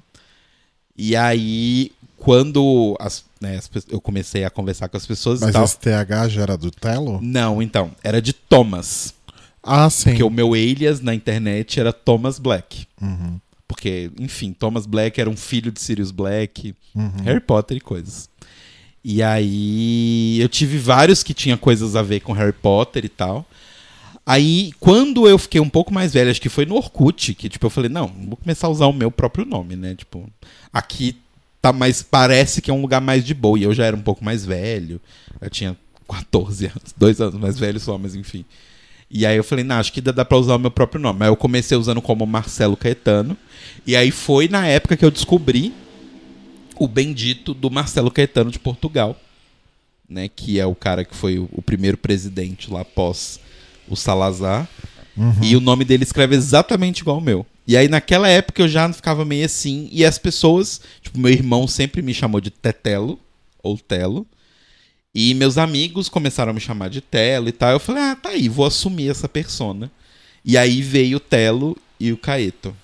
[0.96, 5.52] E aí, quando as, né, as eu comecei a conversar com as pessoas e Mas
[5.52, 5.64] tal.
[5.64, 7.20] esse TH já era do Telo?
[7.22, 9.14] Não, então, era de Thomas.
[9.62, 10.10] Ah, sim.
[10.10, 12.86] Porque o meu alias na internet era Thomas Black.
[13.00, 13.38] Uhum.
[13.68, 17.10] Porque, enfim, Thomas Black era um filho de Sirius Black, Uhum.
[17.24, 18.28] Harry Potter e coisas.
[19.04, 23.46] E aí eu tive vários que tinham coisas a ver com Harry Potter e tal.
[24.28, 27.64] Aí, quando eu fiquei um pouco mais velho, acho que foi no Orkut, que tipo,
[27.64, 29.94] eu falei, não, vou começar a usar o meu próprio nome, né?
[29.94, 30.28] Tipo,
[30.72, 31.16] aqui
[31.62, 32.02] tá mais.
[32.02, 33.58] Parece que é um lugar mais de boa.
[33.58, 35.00] E eu já era um pouco mais velho.
[35.40, 35.76] Eu tinha
[36.08, 38.44] 14 anos, dois anos mais velho só, mas enfim.
[39.08, 41.22] E aí eu falei, não, acho que dá, dá pra usar o meu próprio nome.
[41.22, 43.36] Aí eu comecei usando como Marcelo Caetano.
[43.86, 45.72] E aí foi na época que eu descobri
[46.76, 49.18] o bendito do Marcelo Caetano de Portugal,
[50.08, 50.28] né?
[50.28, 53.40] Que é o cara que foi o, primeiro presidente lá após
[53.88, 54.68] o Salazar.
[55.16, 55.34] Uhum.
[55.42, 57.46] E o nome dele escreve exatamente igual ao meu.
[57.66, 59.88] E aí naquela época eu já ficava meio assim.
[59.90, 63.18] E as pessoas, tipo, meu irmão sempre me chamou de Tetelo,
[63.62, 64.26] ou Telo.
[65.14, 67.72] E meus amigos começaram a me chamar de Telo e tal.
[67.72, 69.90] Eu falei, ah, tá aí, vou assumir essa persona.
[70.44, 72.76] E aí veio o Telo e o Caeto.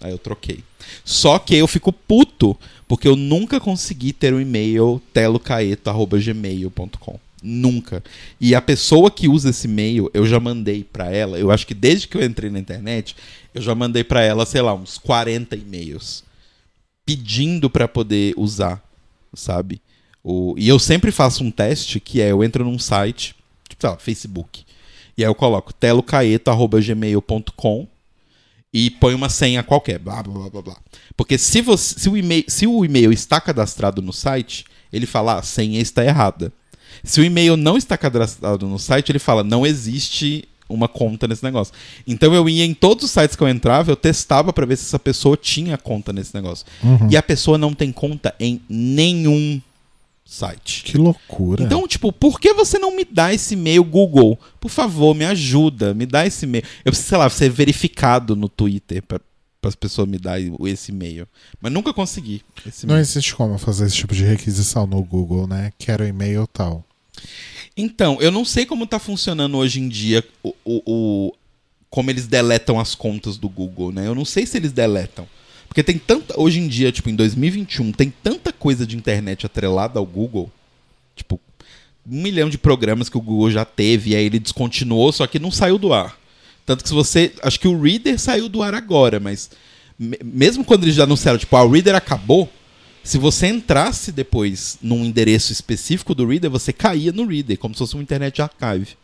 [0.00, 0.64] Aí eu troquei.
[1.04, 7.20] Só que eu fico puto, porque eu nunca consegui ter o e-mail telocaeto.gmail.com.
[7.46, 8.02] Nunca.
[8.40, 11.74] E a pessoa que usa esse e-mail, eu já mandei pra ela, eu acho que
[11.74, 13.14] desde que eu entrei na internet,
[13.52, 16.24] eu já mandei pra ela, sei lá, uns 40 e-mails
[17.04, 18.82] pedindo pra poder usar,
[19.34, 19.82] sabe?
[20.22, 23.36] O, e eu sempre faço um teste que é eu entro num site,
[23.68, 24.64] tipo, sei lá, Facebook.
[25.18, 27.86] E aí eu coloco telocaeto.gmail.com
[28.72, 30.78] e põe uma senha qualquer, blá blá blá blá blá.
[31.14, 35.34] Porque se, você, se, o e-mail, se o e-mail está cadastrado no site, ele fala,
[35.34, 36.50] ah, a senha está errada.
[37.02, 41.44] Se o e-mail não está cadastrado no site, ele fala, não existe uma conta nesse
[41.44, 41.74] negócio.
[42.06, 44.84] Então eu ia em todos os sites que eu entrava, eu testava pra ver se
[44.84, 46.66] essa pessoa tinha conta nesse negócio.
[46.82, 47.08] Uhum.
[47.10, 49.60] E a pessoa não tem conta em nenhum
[50.24, 50.84] site.
[50.84, 51.62] Que loucura.
[51.62, 54.38] Então, tipo, por que você não me dá esse e-mail Google?
[54.58, 56.64] Por favor, me ajuda, me dá esse e-mail.
[56.84, 59.02] Eu preciso, sei lá, ser verificado no Twitter
[59.64, 61.26] para as pessoas me darem esse e-mail.
[61.58, 62.42] Mas nunca consegui
[62.86, 65.72] Não existe como fazer esse tipo de requisição no Google, né?
[65.78, 66.84] Quero e-mail tal.
[67.74, 71.34] Então, eu não sei como tá funcionando hoje em dia o, o- o-
[71.88, 74.06] como eles deletam as contas do Google, né?
[74.06, 75.26] Eu não sei se eles deletam.
[75.66, 76.38] Porque tem tanta.
[76.38, 80.50] Hoje em dia, tipo, em 2021, tem tanta coisa de internet atrelada ao Google.
[81.16, 81.40] Tipo,
[82.06, 85.38] um milhão de programas que o Google já teve, e aí ele descontinuou, só que
[85.38, 86.16] não saiu do ar.
[86.66, 87.32] Tanto que se você.
[87.42, 89.50] Acho que o Reader saiu do ar agora, mas.
[89.98, 92.48] me- Mesmo quando eles já anunciaram, tipo, ah, o Reader acabou.
[93.02, 97.78] Se você entrasse depois num endereço específico do Reader, você caía no Reader, como se
[97.80, 98.96] fosse um Internet Archive.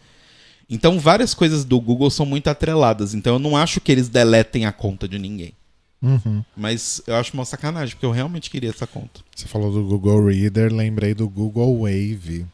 [0.70, 3.12] Então, várias coisas do Google são muito atreladas.
[3.12, 5.52] Então, eu não acho que eles deletem a conta de ninguém.
[6.00, 6.42] Uhum.
[6.56, 9.20] Mas eu acho uma sacanagem, porque eu realmente queria essa conta.
[9.36, 12.46] Você falou do Google Reader, lembrei do Google Wave.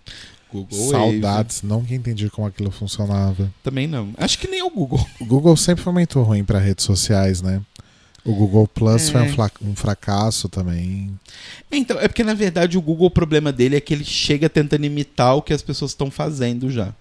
[0.64, 3.16] Google Saudades, nunca entendi como aquilo funcionava.
[3.44, 3.50] Wave.
[3.62, 4.12] Também não.
[4.16, 5.04] Acho que nem o Google.
[5.20, 7.61] O Google sempre foi muito ruim para redes sociais, né?
[8.24, 9.12] O Google Plus É.
[9.12, 11.16] foi um, fla- um fracasso também.
[11.70, 14.84] Então, é porque na verdade o Google, o problema dele é que ele chega tentando
[14.84, 16.92] imitar o que as pessoas estão fazendo já.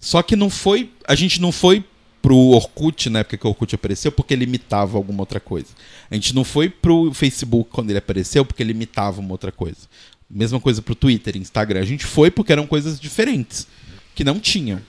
[0.00, 0.90] Só que não foi.
[1.06, 1.84] A gente não foi
[2.20, 5.68] pro Orkut, na época que o Orkut apareceu, porque ele imitava alguma outra coisa.
[6.10, 9.78] A gente não foi pro Facebook quando ele apareceu, porque ele imitava uma outra coisa.
[10.32, 11.80] Mesma coisa pro Twitter, Instagram.
[11.80, 13.66] A gente foi porque eram coisas diferentes,
[14.14, 14.80] que não tinham.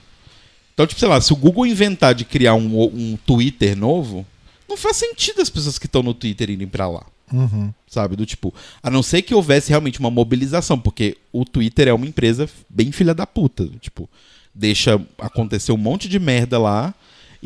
[0.72, 4.26] Então, tipo, sei lá, se o Google inventar de criar um, um Twitter novo,
[4.68, 7.06] não faz sentido as pessoas que estão no Twitter irem pra lá.
[7.32, 7.72] Uhum.
[7.86, 8.16] Sabe?
[8.16, 12.06] Do tipo, a não ser que houvesse realmente uma mobilização, porque o Twitter é uma
[12.06, 13.68] empresa bem filha da puta.
[13.80, 14.08] Tipo,
[14.54, 16.94] deixa acontecer um monte de merda lá.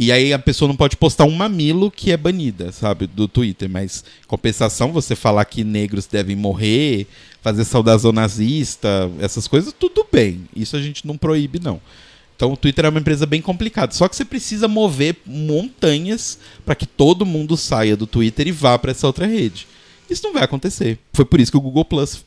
[0.01, 3.69] E aí a pessoa não pode postar um mamilo que é banida, sabe, do Twitter.
[3.69, 7.09] Mas, compensação, você falar que negros devem morrer,
[7.43, 10.49] fazer saudação nazista, essas coisas, tudo bem.
[10.55, 11.81] Isso a gente não proíbe, não.
[12.37, 13.93] Então o Twitter é uma empresa bem complicada.
[13.93, 18.79] Só que você precisa mover montanhas para que todo mundo saia do Twitter e vá
[18.79, 19.67] para essa outra rede.
[20.09, 20.97] Isso não vai acontecer.
[21.13, 22.25] Foi por isso que o Google Plus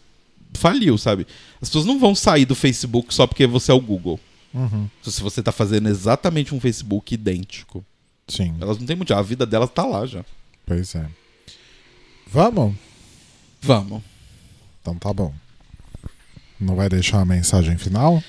[0.53, 1.25] faliu, sabe?
[1.61, 4.19] As pessoas não vão sair do Facebook só porque você é o Google.
[4.53, 4.89] Uhum.
[5.03, 7.83] Se você tá fazendo exatamente um Facebook idêntico.
[8.27, 9.19] Sim, Elas não têm motivo.
[9.19, 10.23] A vida delas tá lá já.
[10.65, 11.05] pois é.
[12.27, 12.75] Vamos?
[13.61, 14.01] Vamos.
[14.81, 15.33] Então tá bom.
[16.59, 18.23] Não vai deixar a mensagem final?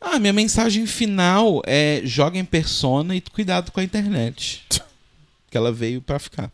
[0.00, 4.64] Ah, minha mensagem final é joga em persona e cuidado com a internet.
[5.50, 6.50] que ela veio pra ficar.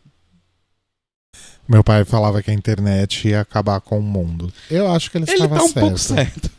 [1.67, 4.51] Meu pai falava que a internet ia acabar com o mundo.
[4.71, 5.79] Eu acho que ele, Ele estava tá um certo.
[5.79, 6.51] pouco certo.